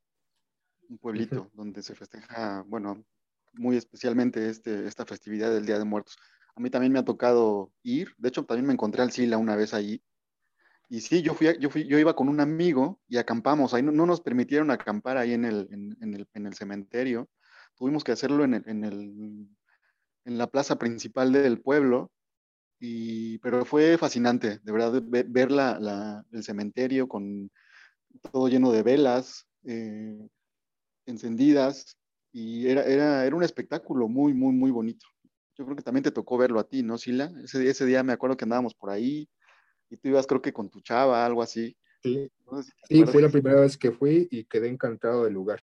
un 0.89 0.97
pueblito 0.97 1.49
donde 1.53 1.81
se 1.83 1.95
festeja, 1.95 2.65
bueno, 2.67 3.05
muy 3.53 3.77
especialmente 3.77 4.49
este, 4.49 4.85
esta 4.87 5.05
festividad 5.05 5.53
del 5.53 5.65
Día 5.65 5.79
de 5.79 5.85
Muertos. 5.85 6.17
A 6.55 6.59
mí 6.59 6.69
también 6.69 6.91
me 6.91 6.99
ha 6.99 7.05
tocado 7.05 7.71
ir, 7.81 8.13
de 8.17 8.27
hecho 8.27 8.43
también 8.43 8.67
me 8.67 8.73
encontré 8.73 9.01
al 9.01 9.11
Sila 9.11 9.37
una 9.37 9.55
vez 9.55 9.73
allí. 9.73 10.03
Y 10.89 10.99
sí, 10.99 11.21
yo, 11.21 11.33
fui, 11.33 11.47
yo, 11.59 11.69
fui, 11.69 11.87
yo 11.87 11.97
iba 11.97 12.15
con 12.15 12.27
un 12.27 12.41
amigo 12.41 12.99
y 13.07 13.17
acampamos, 13.17 13.73
ahí 13.73 13.81
no, 13.81 13.91
nos 13.91 14.19
permitieron 14.19 14.69
acampar 14.69 15.17
ahí 15.17 15.33
en 15.33 15.45
el, 15.45 15.67
en, 15.71 16.13
el, 16.13 16.27
en 16.33 16.45
el, 16.45 16.53
cementerio, 16.53 17.29
tuvimos 17.75 18.03
que 18.03 18.11
hacerlo 18.11 18.43
en, 18.43 18.55
el, 18.55 18.63
en, 18.67 18.83
el, 18.83 19.49
en 20.25 20.37
la 20.37 20.47
plaza 20.47 20.77
principal 20.77 21.31
del 21.31 21.61
pueblo, 21.61 22.11
y, 22.79 23.37
pero 23.39 23.65
fue 23.65 23.97
fascinante, 23.97 24.59
de 24.61 24.71
verdad, 24.71 25.01
ver, 25.05 25.51
la, 25.51 25.79
la, 25.79 26.25
el 26.31 26.43
cementerio 26.43 27.07
con 27.07 27.51
todo 28.31 28.47
lleno 28.47 28.71
de 28.71 28.83
velas 28.83 29.47
eh, 29.63 30.27
encendidas, 31.05 31.97
y 32.31 32.67
era, 32.67 32.83
era, 32.83 33.25
era 33.25 33.35
un 33.35 33.43
espectáculo 33.43 34.07
muy, 34.07 34.33
muy, 34.33 34.53
muy 34.53 34.71
bonito. 34.71 35.05
Yo 35.57 35.63
creo 35.63 35.77
que 35.77 35.83
también 35.83 36.03
te 36.03 36.11
tocó 36.11 36.37
verlo 36.37 36.59
a 36.59 36.67
ti, 36.67 36.83
¿no, 36.83 36.97
Sila? 36.97 37.31
Ese, 37.43 37.67
ese 37.69 37.85
día 37.85 38.03
me 38.03 38.11
acuerdo 38.13 38.35
que 38.35 38.43
andábamos 38.43 38.73
por 38.73 38.89
ahí 38.89 39.29
y 39.89 39.97
tú 39.97 40.09
ibas, 40.09 40.27
creo 40.27 40.41
que 40.41 40.51
con 40.51 40.69
tu 40.69 40.81
chava, 40.81 41.25
algo 41.25 41.41
así. 41.41 41.77
Sí, 42.03 42.29
sí 42.89 43.05
fue 43.05 43.21
la 43.21 43.29
primera 43.29 43.61
vez 43.61 43.77
que 43.77 43.91
fui 43.91 44.27
y 44.29 44.43
quedé 44.45 44.67
encantado 44.67 45.23
del 45.23 45.33
lugar. 45.33 45.61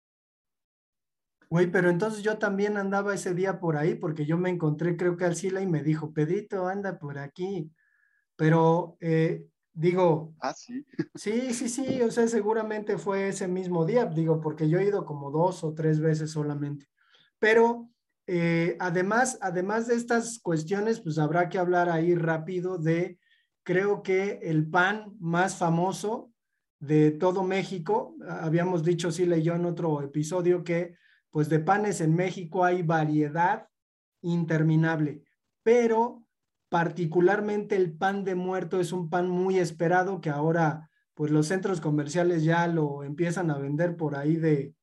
Güey, 1.49 1.71
pero 1.71 1.89
entonces 1.89 2.23
yo 2.23 2.37
también 2.37 2.77
andaba 2.77 3.13
ese 3.13 3.33
día 3.33 3.59
por 3.59 3.77
ahí 3.77 3.95
porque 3.95 4.25
yo 4.25 4.37
me 4.37 4.49
encontré, 4.49 4.97
creo 4.97 5.15
que 5.17 5.25
al 5.25 5.35
Sila 5.35 5.61
y 5.61 5.67
me 5.67 5.83
dijo, 5.83 6.13
Pedrito, 6.13 6.67
anda 6.67 6.97
por 6.97 7.17
aquí. 7.17 7.71
Pero 8.35 8.97
eh, 8.99 9.45
digo. 9.73 10.33
Ah, 10.39 10.53
sí. 10.53 10.85
Sí, 11.15 11.53
sí, 11.53 11.69
sí, 11.69 12.01
o 12.01 12.11
sea, 12.11 12.27
seguramente 12.27 12.97
fue 12.97 13.29
ese 13.29 13.47
mismo 13.47 13.85
día, 13.85 14.05
digo, 14.05 14.41
porque 14.41 14.67
yo 14.69 14.79
he 14.79 14.85
ido 14.85 15.05
como 15.05 15.31
dos 15.31 15.63
o 15.63 15.73
tres 15.73 15.99
veces 15.99 16.31
solamente. 16.31 16.87
Pero 17.39 17.89
eh, 18.27 18.75
además, 18.79 19.37
además 19.41 19.87
de 19.87 19.95
estas 19.95 20.39
cuestiones, 20.39 20.99
pues 20.99 21.17
habrá 21.19 21.49
que 21.49 21.57
hablar 21.57 21.89
ahí 21.89 22.15
rápido 22.15 22.77
de, 22.77 23.19
creo 23.63 24.01
que 24.01 24.39
el 24.41 24.67
pan 24.69 25.15
más 25.19 25.57
famoso 25.57 26.31
de 26.79 27.11
todo 27.11 27.43
México, 27.43 28.15
habíamos 28.27 28.83
dicho 28.83 29.11
Sila 29.11 29.37
y 29.37 29.43
yo 29.43 29.55
en 29.55 29.65
otro 29.65 30.01
episodio 30.01 30.63
que 30.63 30.95
pues 31.35 31.49
de 31.49 31.59
panes 31.59 31.99
en 31.99 32.15
México 32.15 32.63
hay 32.63 32.81
variedad 32.81 33.67
interminable, 34.21 35.21
pero 35.63 36.25
particularmente 36.69 37.75
el 37.75 37.91
pan 37.91 38.23
de 38.23 38.35
muerto 38.35 38.79
es 38.79 38.93
un 38.93 39.09
pan 39.09 39.29
muy 39.29 39.59
esperado 39.59 40.21
que 40.21 40.29
ahora 40.29 40.89
pues 41.13 41.31
los 41.31 41.47
centros 41.47 41.81
comerciales 41.81 42.45
ya 42.45 42.65
lo 42.67 43.03
empiezan 43.03 43.51
a 43.51 43.57
vender 43.57 43.97
por 43.97 44.15
ahí 44.15 44.37
de 44.37 44.75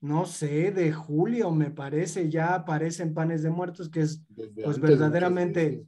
no 0.00 0.26
sé, 0.26 0.72
de 0.72 0.90
julio, 0.90 1.52
me 1.52 1.70
parece, 1.70 2.28
ya 2.28 2.56
aparecen 2.56 3.14
panes 3.14 3.44
de 3.44 3.50
muertos, 3.50 3.88
que 3.88 4.00
es 4.00 4.24
pues 4.64 4.80
verdaderamente 4.80 5.86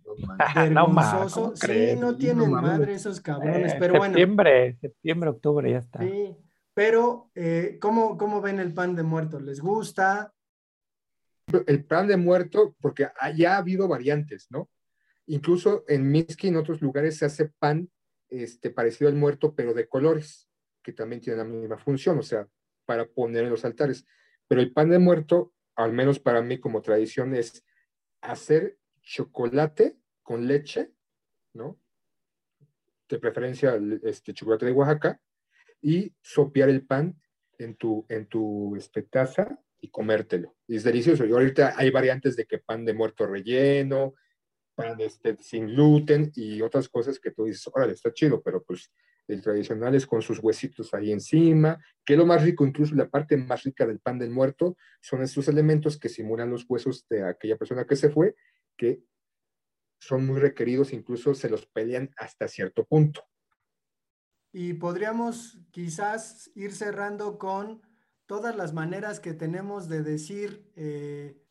vergonzoso. 0.55 1.55
sí, 1.57 1.97
no 1.99 2.17
tienen 2.17 2.53
madre 2.53 2.95
esos 2.95 3.21
cabrones, 3.21 3.73
eh, 3.73 3.77
pero 3.81 3.95
bueno. 3.95 4.15
Septiembre, 4.15 4.77
septiembre, 4.81 5.31
octubre, 5.31 5.69
ya 5.69 5.79
está. 5.79 5.99
Sí, 5.99 6.37
pero 6.75 7.31
eh, 7.35 7.79
¿cómo, 7.81 8.19
¿cómo 8.19 8.41
ven 8.41 8.59
el 8.59 8.75
pan 8.75 8.95
de 8.97 9.05
muerto? 9.05 9.41
¿Les 9.41 9.61
gusta? 9.61 10.35
El 11.67 11.85
pan 11.85 12.09
de 12.09 12.17
muerto, 12.17 12.75
porque 12.81 13.09
ya 13.37 13.55
ha 13.55 13.59
habido 13.59 13.87
variantes, 13.87 14.49
¿no? 14.51 14.69
Incluso 15.27 15.85
en 15.89 16.11
Miski, 16.11 16.49
en 16.49 16.57
otros 16.57 16.83
lugares, 16.83 17.17
se 17.17 17.27
hace 17.27 17.47
pan 17.59 17.89
este, 18.29 18.71
parecido 18.71 19.09
al 19.09 19.17
muerto, 19.17 19.55
pero 19.55 19.73
de 19.73 19.89
colores, 19.89 20.49
que 20.83 20.93
también 20.93 21.21
tiene 21.21 21.39
la 21.39 21.45
misma 21.45 21.79
función. 21.79 22.19
O 22.19 22.23
sea, 22.23 22.49
para 22.85 23.07
poner 23.07 23.45
en 23.45 23.51
los 23.51 23.65
altares. 23.65 24.05
Pero 24.49 24.61
el 24.61 24.73
pan 24.73 24.91
de 24.91 24.99
muerto, 24.99 25.53
al 25.77 25.93
menos 25.93 26.19
para 26.19 26.43
mí 26.43 26.59
como 26.59 26.83
tradición, 26.83 27.35
es 27.35 27.65
hacer 28.21 28.79
chocolate 29.03 29.99
con 30.23 30.47
leche, 30.47 30.93
¿no? 31.53 31.79
De 33.09 33.19
preferencia 33.19 33.79
este 34.03 34.33
chocolate 34.33 34.67
de 34.67 34.73
Oaxaca, 34.73 35.21
y 35.85 36.15
sopear 36.23 36.71
el 36.71 36.87
pan 36.87 37.15
en 37.59 37.77
tu, 37.77 38.07
en 38.09 38.27
tu 38.27 38.75
este, 38.75 39.03
taza 39.03 39.61
y 39.79 39.91
comértelo. 39.91 40.57
Y 40.67 40.77
es 40.77 40.83
delicioso. 40.83 41.27
Y 41.27 41.33
ahorita 41.33 41.75
hay 41.77 41.91
variantes 41.91 42.37
de 42.37 42.47
que 42.47 42.59
pan 42.59 42.87
de 42.87 42.95
muerto 42.95 43.27
relleno, 43.27 44.15
pan 44.75 44.99
este, 44.99 45.37
sin 45.37 45.67
gluten 45.67 46.33
y 46.35 46.63
otras 46.63 46.89
cosas 46.89 47.21
que 47.21 47.33
tú 47.33 47.45
dices, 47.45 47.71
órale, 47.73 47.93
está 47.93 48.13
chido, 48.15 48.43
pero 48.43 48.65
pues 48.65 48.91
el 49.29 49.43
tradicional 49.43 49.95
es 49.95 50.07
con 50.07 50.23
sus 50.23 50.39
huesitos 50.39 50.95
ahí 50.95 51.13
encima, 51.13 51.79
que 52.03 52.17
lo 52.17 52.25
más 52.25 52.43
rico, 52.43 52.67
incluso 52.67 52.95
la 52.95 53.11
parte 53.11 53.37
más 53.37 53.63
rica 53.63 53.87
del 53.87 54.01
pan 54.01 54.19
del 54.19 54.31
muerto, 54.31 54.79
son 55.03 55.23
estos 55.23 55.49
elementos 55.49 55.99
que 55.99 56.09
simulan 56.09 56.51
los 56.51 56.65
huesos 56.67 57.07
de 57.11 57.25
aquella 57.25 57.59
persona 57.59 57.85
que 57.85 57.97
se 57.97 58.09
fue, 58.09 58.35
que 58.77 59.03
son 60.01 60.27
muy 60.27 60.41
requeridos, 60.41 60.95
incluso 60.95 61.35
se 61.35 61.51
los 61.51 61.67
pelean 61.67 62.11
hasta 62.17 62.49
cierto 62.49 62.87
punto. 62.87 63.23
Y 64.57 64.75
podríamos 64.75 65.59
quizás 65.73 66.49
ir 66.55 66.73
cerrando 66.73 67.39
con 67.39 67.83
todas 68.27 68.55
las 68.55 68.73
maneras 68.73 69.19
que 69.19 69.35
tenemos 69.35 69.89
de 69.89 70.05
decir 70.05 70.71
eh, 70.77 71.43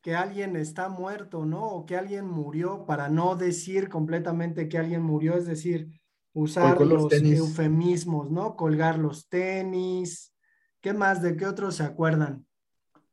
que 0.00 0.14
alguien 0.14 0.54
está 0.54 0.88
muerto, 0.88 1.44
¿no? 1.44 1.66
O 1.66 1.86
que 1.86 1.96
alguien 1.96 2.26
murió, 2.26 2.86
para 2.86 3.08
no 3.08 3.34
decir 3.34 3.88
completamente 3.88 4.68
que 4.68 4.78
alguien 4.78 5.02
murió, 5.02 5.34
es 5.34 5.44
decir, 5.44 6.00
usar 6.32 6.80
los, 6.80 7.12
eufemismos, 7.12 8.30
¿no? 8.30 8.54
Colgar 8.54 8.96
los 8.96 9.28
tenis. 9.28 10.32
¿Qué 10.80 10.92
más? 10.92 11.20
¿De 11.22 11.36
qué 11.36 11.46
otros 11.46 11.74
se 11.74 11.82
acuerdan? 11.82 12.46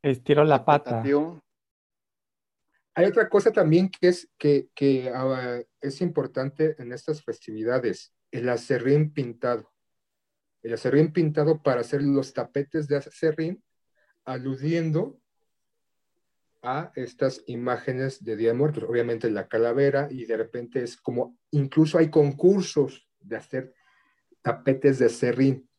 Estiró 0.03 0.43
la 0.43 0.63
pata. 0.63 1.01
Hay 2.93 3.05
otra 3.05 3.27
cosa 3.27 3.51
también 3.51 3.89
que 3.89 4.09
es, 4.09 4.29
que, 4.37 4.69
que 4.75 5.11
ah, 5.11 5.59
es 5.81 6.01
importante 6.01 6.79
en 6.79 6.93
estas 6.93 7.23
festividades, 7.23 8.13
el 8.37 8.49
acerrín 8.49 9.11
pintado. 9.11 9.71
El 10.61 10.73
acerrín 10.73 11.11
pintado 11.11 11.63
para 11.63 11.81
hacer 11.81 12.03
los 12.03 12.33
tapetes 12.33 12.87
de 12.87 12.97
acerrín, 12.97 13.63
aludiendo 14.25 15.19
a 16.61 16.91
estas 16.95 17.43
imágenes 17.47 18.23
de 18.23 18.35
Día 18.35 18.49
de 18.49 18.53
Muertos. 18.57 18.83
Obviamente 18.83 19.29
la 19.31 19.47
calavera 19.47 20.07
y 20.11 20.25
de 20.25 20.37
repente 20.37 20.83
es 20.83 20.97
como, 20.97 21.37
incluso 21.51 21.97
hay 21.97 22.09
concursos 22.09 23.09
de 23.19 23.37
hacer 23.37 23.73
tapetes 24.41 24.99
de 24.99 25.09
serrín. 25.09 25.69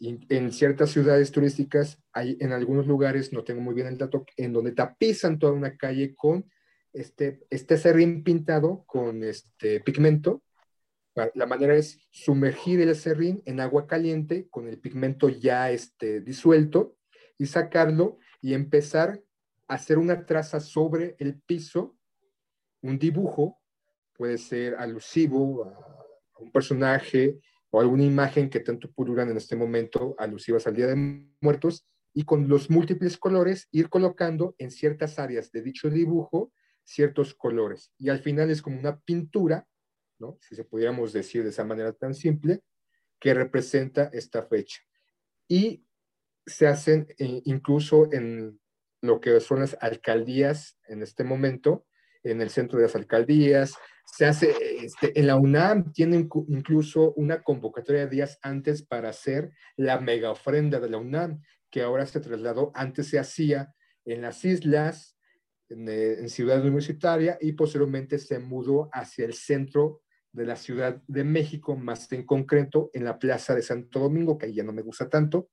Y 0.00 0.18
en 0.34 0.52
ciertas 0.52 0.90
ciudades 0.90 1.30
turísticas, 1.30 2.00
hay 2.12 2.36
en 2.40 2.52
algunos 2.52 2.86
lugares, 2.86 3.32
no 3.32 3.44
tengo 3.44 3.60
muy 3.60 3.74
bien 3.74 3.88
el 3.88 3.98
dato, 3.98 4.24
en 4.36 4.52
donde 4.52 4.72
tapizan 4.72 5.38
toda 5.38 5.52
una 5.52 5.76
calle 5.76 6.14
con 6.16 6.50
este, 6.92 7.40
este 7.50 7.76
serrín 7.76 8.24
pintado 8.24 8.84
con 8.86 9.22
este 9.22 9.80
pigmento 9.80 10.42
La 11.34 11.46
manera 11.46 11.74
es 11.74 11.98
sumergir 12.10 12.80
el 12.80 12.90
acerrín 12.90 13.42
en 13.44 13.60
agua 13.60 13.86
caliente 13.86 14.48
con 14.50 14.68
el 14.68 14.78
pigmento 14.78 15.28
ya 15.28 15.70
este, 15.70 16.20
disuelto 16.20 16.96
y 17.38 17.46
sacarlo 17.46 18.18
y 18.40 18.54
empezar 18.54 19.22
a 19.66 19.74
hacer 19.74 19.98
una 19.98 20.26
traza 20.26 20.60
sobre 20.60 21.16
el 21.18 21.40
piso, 21.40 21.96
un 22.82 22.98
dibujo, 22.98 23.60
puede 24.14 24.38
ser 24.38 24.76
alusivo 24.76 25.64
a 25.64 26.40
un 26.40 26.50
personaje 26.50 27.40
o 27.70 27.80
alguna 27.80 28.04
imagen 28.04 28.48
que 28.48 28.60
tanto 28.60 28.90
pululan 28.90 29.30
en 29.30 29.36
este 29.36 29.56
momento 29.56 30.14
alusivas 30.18 30.66
al 30.66 30.74
Día 30.74 30.86
de 30.86 31.26
Muertos, 31.40 31.86
y 32.18 32.24
con 32.24 32.48
los 32.48 32.68
múltiples 32.68 33.16
colores 33.16 33.68
ir 33.70 33.88
colocando 33.88 34.56
en 34.58 34.72
ciertas 34.72 35.20
áreas 35.20 35.52
de 35.52 35.62
dicho 35.62 35.88
dibujo 35.88 36.52
ciertos 36.82 37.32
colores. 37.32 37.92
Y 37.96 38.08
al 38.08 38.18
final 38.18 38.50
es 38.50 38.60
como 38.60 38.80
una 38.80 38.98
pintura, 38.98 39.67
¿no? 40.18 40.38
si 40.40 40.54
se 40.54 40.64
pudiéramos 40.64 41.12
decir 41.12 41.42
de 41.42 41.50
esa 41.50 41.64
manera 41.64 41.92
tan 41.92 42.14
simple, 42.14 42.62
que 43.20 43.34
representa 43.34 44.10
esta 44.12 44.44
fecha. 44.44 44.80
Y 45.48 45.84
se 46.46 46.66
hacen 46.66 47.06
eh, 47.18 47.42
incluso 47.44 48.12
en 48.12 48.60
lo 49.00 49.20
que 49.20 49.38
son 49.40 49.60
las 49.60 49.76
alcaldías 49.80 50.78
en 50.86 51.02
este 51.02 51.24
momento, 51.24 51.86
en 52.22 52.40
el 52.40 52.50
centro 52.50 52.78
de 52.78 52.84
las 52.84 52.96
alcaldías, 52.96 53.74
se 54.04 54.26
hace, 54.26 54.54
este, 54.84 55.18
en 55.18 55.26
la 55.26 55.36
UNAM 55.36 55.92
tienen 55.92 56.28
incluso 56.48 57.12
una 57.14 57.42
convocatoria 57.42 58.02
de 58.06 58.10
días 58.10 58.38
antes 58.42 58.82
para 58.82 59.10
hacer 59.10 59.52
la 59.76 60.00
mega 60.00 60.30
ofrenda 60.30 60.80
de 60.80 60.88
la 60.88 60.98
UNAM, 60.98 61.42
que 61.70 61.82
ahora 61.82 62.06
se 62.06 62.20
trasladó, 62.20 62.72
antes 62.74 63.08
se 63.08 63.18
hacía 63.18 63.74
en 64.04 64.22
las 64.22 64.44
islas, 64.44 65.16
en, 65.68 65.88
eh, 65.88 66.14
en 66.14 66.30
Ciudad 66.30 66.62
Universitaria, 66.62 67.36
y 67.40 67.52
posteriormente 67.52 68.18
se 68.18 68.38
mudó 68.38 68.88
hacia 68.92 69.26
el 69.26 69.34
centro 69.34 70.00
de 70.32 70.46
la 70.46 70.56
Ciudad 70.56 71.02
de 71.06 71.24
México, 71.24 71.76
más 71.76 72.10
en 72.12 72.24
concreto 72.24 72.90
en 72.92 73.04
la 73.04 73.18
Plaza 73.18 73.54
de 73.54 73.62
Santo 73.62 74.00
Domingo, 74.00 74.38
que 74.38 74.46
ahí 74.46 74.54
ya 74.54 74.64
no 74.64 74.72
me 74.72 74.82
gusta 74.82 75.08
tanto, 75.08 75.50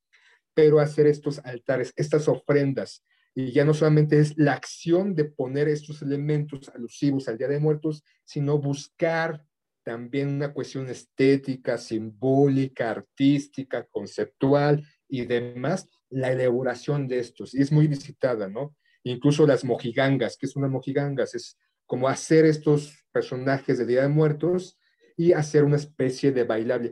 pero 0.54 0.80
hacer 0.80 1.08
estos 1.08 1.40
altares, 1.44 1.94
estas 1.96 2.28
ofrendas, 2.28 3.04
y 3.38 3.52
ya 3.52 3.66
no 3.66 3.74
solamente 3.74 4.20
es 4.20 4.38
la 4.38 4.54
acción 4.54 5.14
de 5.14 5.26
poner 5.26 5.68
estos 5.68 6.02
elementos 6.02 6.70
alusivos 6.70 7.28
al 7.28 7.38
Día 7.38 7.50
de 7.50 7.60
Muertos, 7.60 8.04
sino 8.24 8.58
buscar 8.58 9.46
también 9.84 10.30
una 10.30 10.54
cuestión 10.54 10.90
estética, 10.90 11.78
simbólica, 11.78 12.90
artística, 12.90 13.86
conceptual 13.86 14.88
y 15.10 15.26
demás, 15.26 15.90
la 16.10 16.32
elaboración 16.32 17.08
de 17.08 17.20
estos. 17.20 17.54
Y 17.54 17.62
es 17.62 17.72
muy 17.74 17.88
visitada, 17.88 18.48
¿no? 18.48 18.76
Incluso 19.04 19.46
las 19.46 19.64
mojigangas, 19.66 20.38
que 20.38 20.46
es 20.48 20.56
una 20.56 20.70
mojigangas, 20.70 21.36
es 21.36 21.60
como 21.86 22.08
hacer 22.08 22.46
estos 22.46 23.06
personajes 23.12 23.78
de 23.78 23.86
Día 23.86 24.02
de 24.02 24.10
Muertos 24.10 24.80
y 25.18 25.34
hacer 25.34 25.64
una 25.64 25.78
especie 25.78 26.32
de 26.32 26.44
bailable. 26.44 26.92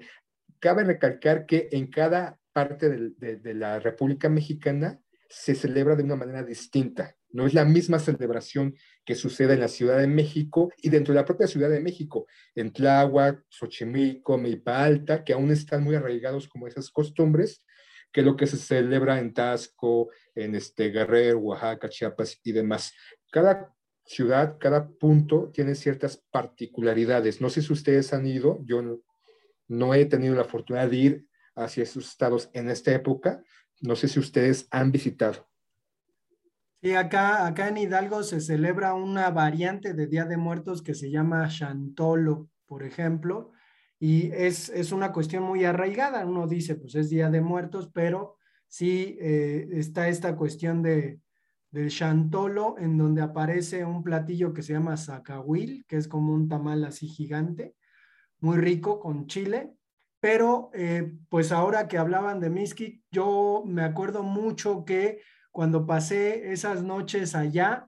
Cabe 0.60 0.84
recalcar 0.84 1.46
que 1.46 1.70
en 1.72 1.88
cada 1.88 2.40
parte 2.54 2.90
de, 2.90 3.54
la 3.54 3.80
República 3.80 4.30
Mexicana 4.30 5.00
se 5.28 5.56
celebra 5.56 5.96
de 5.96 6.04
una 6.04 6.16
manera 6.16 6.44
distinta. 6.44 7.16
No 7.32 7.48
es 7.48 7.56
la 7.56 7.66
misma 7.66 7.98
celebración 7.98 8.76
que 9.04 9.16
sucede 9.16 9.54
en 9.54 9.62
la 9.62 9.68
Ciudad 9.68 9.98
de 9.98 10.08
México 10.08 10.72
y 10.78 10.90
dentro 10.90 11.14
de 11.14 11.20
la 11.20 11.26
propia 11.26 11.48
Ciudad 11.48 11.70
de 11.70 11.80
México, 11.80 12.28
en 12.54 12.72
Tláhuac, 12.72 13.44
Xochimilco, 13.50 14.38
Milpa 14.38 14.84
Alta, 14.84 15.24
que 15.24 15.34
aún 15.34 15.52
están 15.52 15.84
muy 15.84 15.96
arraigados 15.96 16.48
como 16.48 16.68
esas 16.68 16.92
costumbres, 16.92 17.66
que 18.12 18.22
lo 18.22 18.38
que 18.38 18.46
se 18.46 18.58
celebra 18.58 19.20
en 19.20 19.34
Tasco, 19.34 20.12
en 20.36 20.54
este 20.54 20.90
Guerrero, 20.90 21.40
Oaxaca, 21.40 21.90
Chiapas 21.90 22.40
y 22.44 22.52
demás. 22.52 22.94
Cada 23.32 23.73
ciudad, 24.06 24.58
cada 24.60 24.88
punto 24.88 25.50
tiene 25.52 25.76
ciertas 25.76 26.18
particularidades. 26.32 27.42
No 27.42 27.50
sé 27.50 27.62
si 27.62 27.74
ustedes 27.74 28.14
han 28.14 28.28
ido, 28.28 28.60
yo 28.66 28.82
no, 29.68 29.94
he 29.94 30.06
tenido 30.06 30.36
la 30.36 30.44
fortuna 30.44 30.88
de 30.88 30.96
ir 30.96 31.28
hacia 31.56 31.84
esos 31.84 32.08
estados 32.08 32.50
en 32.54 32.70
esta 32.70 32.92
época, 32.94 33.44
no 33.82 33.96
sé 33.96 34.08
si 34.08 34.20
ustedes 34.20 34.68
han 34.72 34.92
visitado. 34.92 35.48
Sí, 36.82 36.96
acá, 36.96 37.48
acá 37.48 37.70
en 37.70 37.78
Hidalgo 37.78 38.24
se 38.24 38.42
celebra 38.42 38.94
una 38.94 39.30
variante 39.30 39.94
de 39.94 40.08
Día 40.08 40.26
de 40.26 40.38
Muertos 40.38 40.82
que 40.82 40.96
se 40.96 41.10
llama 41.10 41.48
Chantolo, 41.48 42.50
por 42.66 42.84
ejemplo, 42.84 43.52
y 44.00 44.32
es, 44.34 44.92
una 44.92 45.14
cuestión 45.14 45.44
muy 45.44 45.64
arraigada. 45.64 46.26
Uno 46.26 46.46
dice, 46.46 46.76
pues 46.76 46.96
es 46.96 47.10
Día 47.10 47.30
de 47.30 47.40
Muertos, 47.40 47.90
pero 47.94 48.36
sí 48.68 49.18
eh, 49.22 49.70
está 49.72 50.10
esta 50.10 50.36
cuestión 50.36 50.82
de, 50.84 51.22
del 51.74 51.90
Chantolo, 51.90 52.76
en 52.78 52.98
donde 53.00 53.24
aparece 53.24 53.84
un 53.84 54.04
platillo 54.04 54.54
que 54.54 54.62
se 54.62 54.74
llama 54.74 54.96
zacahuil, 54.96 55.86
que 55.88 55.98
es 55.98 56.08
como 56.08 56.32
un 56.32 56.48
tamal 56.48 56.86
así 56.86 57.08
gigante, 57.08 57.76
muy 58.40 58.58
rico 58.58 59.00
con 59.00 59.26
chile, 59.26 59.74
pero 60.20 60.70
eh, 60.76 61.12
pues 61.30 61.52
ahora 61.52 61.88
que 61.88 61.98
hablaban 61.98 62.40
de 62.40 62.52
Miski, 62.52 63.04
yo 63.12 63.64
me 63.66 63.82
acuerdo 63.82 64.22
mucho 64.22 64.86
que 64.86 65.22
cuando 65.52 65.88
pasé 65.88 66.54
esas 66.54 66.84
noches 66.84 67.34
allá, 67.34 67.88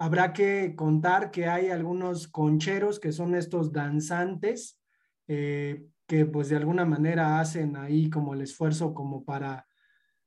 habrá 0.00 0.32
que 0.32 0.74
contar 0.74 1.30
que 1.30 1.46
hay 1.46 1.70
algunos 1.70 2.26
concheros 2.26 2.98
que 2.98 3.12
son 3.12 3.36
estos 3.36 3.72
danzantes 3.72 4.80
eh, 5.28 5.86
que 6.08 6.26
pues 6.26 6.48
de 6.48 6.56
alguna 6.56 6.84
manera 6.84 7.38
hacen 7.38 7.76
ahí 7.76 8.10
como 8.10 8.34
el 8.34 8.40
esfuerzo 8.40 8.92
como 8.92 9.24
para, 9.24 9.68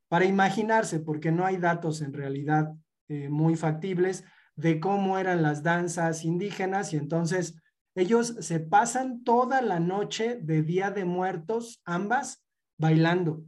para 0.08 0.24
imaginarse, 0.24 1.02
porque 1.02 1.34
no 1.34 1.46
hay 1.46 1.58
datos 1.58 2.02
en 2.02 2.14
realidad 2.14 2.74
eh, 3.08 3.30
muy 3.30 3.56
factibles 3.56 4.24
de 4.56 4.80
cómo 4.80 5.18
eran 5.18 5.42
las 5.42 5.64
danzas 5.64 6.24
indígenas 6.24 6.94
y 6.94 6.98
entonces 6.98 7.56
ellos 7.96 8.36
se 8.40 8.60
pasan 8.60 9.24
toda 9.24 9.62
la 9.62 9.80
noche 9.80 10.40
de 10.42 10.64
Día 10.64 10.90
de 10.90 11.06
Muertos, 11.06 11.82
ambas, 11.86 12.44
bailando. 12.78 13.44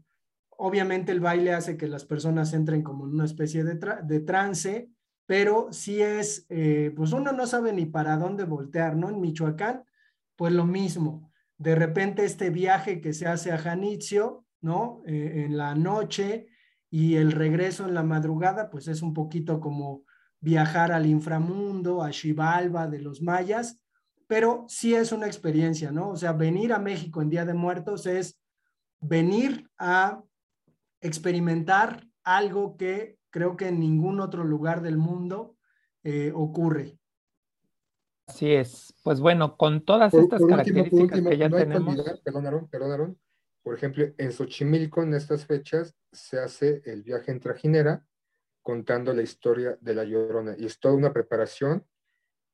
Obviamente 0.50 1.12
el 1.12 1.20
baile 1.20 1.54
hace 1.54 1.78
que 1.78 1.88
las 1.88 2.06
personas 2.06 2.54
entren 2.54 2.84
como 2.84 3.06
en 3.06 3.14
una 3.14 3.26
especie 3.26 3.64
de, 3.64 4.20
trance, 4.22 4.90
pero 5.26 5.68
sí 5.72 6.02
es, 6.02 6.46
eh, 6.50 6.94
pues 6.96 7.12
uno 7.12 7.32
no 7.32 7.48
sabe 7.48 7.74
ni 7.74 7.88
para 7.88 8.18
dónde 8.18 8.44
voltear, 8.44 8.96
¿no? 8.96 9.10
En 9.10 9.20
Michoacán, 9.20 9.84
pues 10.36 10.54
lo 10.54 10.66
mismo. 10.66 11.32
De 11.58 11.74
repente 11.74 12.24
este 12.24 12.52
viaje 12.52 13.02
que 13.02 13.14
se 13.14 13.28
hace 13.28 13.52
a 13.52 13.58
Janitzio, 13.58 14.46
¿no? 14.62 15.02
Eh, 15.08 15.46
en 15.46 15.58
la 15.58 15.74
noche 15.74 16.48
y 16.96 17.18
el 17.18 17.34
regreso 17.34 17.86
en 17.86 17.94
la 17.94 18.04
madrugada, 18.04 18.70
pues 18.70 18.88
es 18.88 19.02
un 19.02 19.14
poquito 19.14 19.60
como 19.60 20.06
viajar 20.40 20.94
al 20.94 21.06
inframundo, 21.06 22.02
a 22.02 22.14
Xibalba 22.14 22.88
de 22.88 23.00
los 23.00 23.22
mayas, 23.22 23.82
pero 24.28 24.64
sí 24.70 24.96
es 24.96 25.12
una 25.12 25.28
experiencia, 25.28 25.92
¿no? 25.92 26.12
O 26.12 26.16
sea, 26.16 26.32
venir 26.32 26.72
a 26.72 26.80
México 26.80 27.22
en 27.22 27.30
Día 27.30 27.44
de 27.44 27.54
Muertos 27.54 28.06
es 28.06 28.40
venir 29.02 29.70
a 29.78 30.24
experimentar 31.02 32.08
algo 32.24 32.78
que 32.78 33.18
creo 33.30 33.58
que 33.58 33.68
en 33.68 33.82
ningún 33.82 34.22
otro 34.22 34.46
lugar 34.46 34.82
del 34.82 34.96
mundo 34.96 35.58
eh, 36.02 36.32
ocurre. 36.34 36.98
Así 38.26 38.54
es. 38.54 38.94
Pues 39.04 39.20
bueno, 39.20 39.58
con 39.58 39.84
todas 39.84 40.14
estas 40.14 40.42
características 40.46 41.20
que 41.20 41.38
ya 41.38 41.50
tenemos. 41.50 41.94
perdón, 42.24 42.70
perdón, 42.72 43.20
Por 43.66 43.74
ejemplo, 43.74 44.06
en 44.20 44.32
Xochimilco, 44.32 45.02
en 45.02 45.16
estas 45.16 45.48
fechas, 45.48 45.96
se 46.12 46.38
hace 46.38 46.84
el 46.86 47.02
viaje 47.02 47.32
en 47.32 47.40
trajinera 47.40 48.06
contando 48.62 49.12
la 49.12 49.24
historia 49.24 49.76
de 49.82 49.96
la 49.96 50.04
Llorona. 50.04 50.54
Y 50.56 50.68
es 50.68 50.80
toda 50.80 50.94
una 50.94 51.12
preparación 51.12 51.84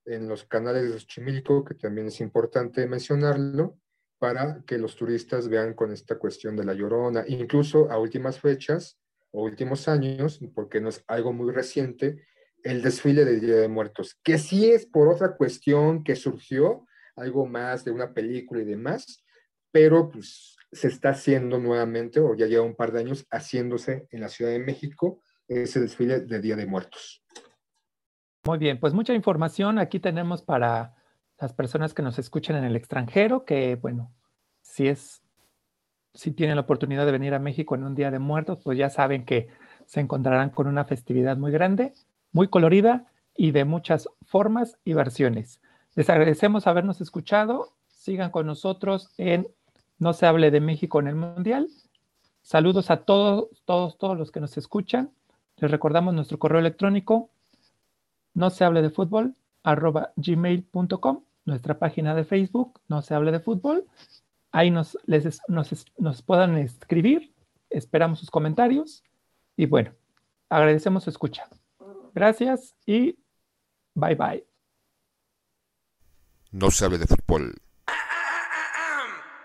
en 0.06 0.30
los 0.30 0.46
canales 0.46 0.84
de 0.84 0.98
Xochimilco, 0.98 1.66
que 1.66 1.76
también 1.76 2.08
es 2.08 2.22
importante 2.22 2.88
mencionarlo, 2.88 3.78
para 4.20 4.64
que 4.66 4.78
los 4.78 4.96
turistas 4.96 5.50
vean 5.50 5.74
con 5.74 5.92
esta 5.92 6.18
cuestión 6.18 6.56
de 6.56 6.64
la 6.64 6.76
llorona, 6.76 7.26
incluso 7.28 7.92
a 7.92 7.98
últimas 7.98 8.40
fechas 8.40 8.98
o 9.32 9.44
últimos 9.44 9.90
años, 9.90 10.40
porque 10.56 10.80
no 10.80 10.88
es 10.88 11.04
algo 11.08 11.34
muy 11.34 11.52
reciente, 11.52 12.24
el 12.64 12.84
desfile 12.84 13.26
del 13.26 13.42
Día 13.42 13.56
de 13.56 13.68
Muertos, 13.68 14.18
que 14.24 14.38
sí 14.38 14.72
es 14.72 14.86
por 14.86 15.10
otra 15.10 15.36
cuestión 15.36 16.06
que 16.06 16.16
surgió, 16.16 16.86
algo 17.18 17.48
más 17.48 17.84
de 17.84 17.92
una 17.92 18.14
película 18.14 18.62
y 18.62 18.66
demás, 18.66 19.26
pero 19.72 20.10
pues 20.10 20.56
se 20.72 20.88
está 20.88 21.10
haciendo 21.10 21.60
nuevamente, 21.60 22.20
o 22.20 22.36
ya 22.36 22.48
lleva 22.48 22.64
un 22.64 22.76
par 22.76 22.92
de 22.92 23.00
años 23.00 23.26
haciéndose 23.30 24.08
en 24.12 24.22
la 24.22 24.30
Ciudad 24.30 24.52
de 24.52 24.60
México, 24.60 25.22
ese 25.48 25.80
desfile 25.80 26.22
de 26.22 26.40
Día 26.40 26.56
de 26.56 26.66
Muertos. 26.66 27.24
Muy 28.46 28.58
bien, 28.58 28.80
pues 28.80 28.94
mucha 28.94 29.14
información 29.14 29.78
aquí 29.78 30.00
tenemos 30.00 30.42
para 30.42 30.96
las 31.40 31.54
personas 31.54 31.94
que 31.94 32.02
nos 32.02 32.18
escuchan 32.20 32.56
en 32.56 32.64
el 32.64 32.76
extranjero, 32.76 33.46
que 33.46 33.76
bueno, 33.76 34.14
si 34.62 34.88
es, 34.88 35.22
si 36.14 36.32
tienen 36.32 36.56
la 36.56 36.62
oportunidad 36.62 37.06
de 37.06 37.12
venir 37.12 37.34
a 37.34 37.40
México 37.40 37.76
en 37.76 37.84
un 37.84 37.96
Día 37.96 38.12
de 38.12 38.20
Muertos, 38.20 38.60
pues 38.64 38.78
ya 38.78 38.90
saben 38.90 39.26
que 39.26 39.50
se 39.86 40.00
encontrarán 40.00 40.52
con 40.52 40.68
una 40.68 40.86
festividad 40.86 41.38
muy 41.38 41.52
grande, 41.52 41.94
muy 42.32 42.48
colorida 42.48 43.12
y 43.36 43.52
de 43.52 43.66
muchas 43.66 44.08
formas 44.22 44.78
y 44.86 44.94
versiones. 44.94 45.62
Les 45.96 46.10
agradecemos 46.10 46.68
habernos 46.68 47.02
escuchado. 47.02 47.74
Sigan 47.90 48.32
con 48.32 48.46
nosotros 48.46 49.14
en 49.18 49.48
No 50.02 50.14
se 50.14 50.26
hable 50.26 50.50
de 50.50 50.60
México 50.60 51.00
en 51.00 51.08
el 51.08 51.16
Mundial. 51.16 51.70
Saludos 52.42 52.90
a 52.90 53.06
todos, 53.06 53.50
todos, 53.66 54.00
todos 54.00 54.18
los 54.18 54.32
que 54.32 54.40
nos 54.40 54.58
escuchan. 54.58 55.12
Les 55.58 55.70
recordamos 55.70 56.14
nuestro 56.16 56.40
correo 56.40 56.60
electrónico 56.60 57.30
no 58.34 58.50
se 58.50 58.64
hable 58.64 58.82
de 58.82 58.90
fútbol 58.90 59.36
arroba 59.64 60.12
gmail.com 60.16 61.24
nuestra 61.46 61.78
página 61.78 62.16
de 62.16 62.24
Facebook, 62.24 62.82
No 62.88 63.04
se 63.04 63.14
hable 63.14 63.32
de 63.32 63.40
fútbol. 63.40 63.86
Ahí 64.52 64.72
nos, 64.72 64.98
les, 65.06 65.40
nos, 65.48 65.86
nos 65.98 66.22
puedan 66.24 66.58
escribir, 66.58 67.34
esperamos 67.70 68.20
sus 68.20 68.32
comentarios 68.32 69.04
y 69.56 69.68
bueno, 69.68 69.92
agradecemos 70.50 71.04
su 71.04 71.12
escucha. 71.12 71.48
Gracias 72.16 72.76
y 72.88 73.18
bye 73.94 74.16
bye. 74.16 74.46
No 76.52 76.72
se 76.72 76.86
hable 76.86 76.98
de 76.98 77.06
fútbol. 77.06 77.54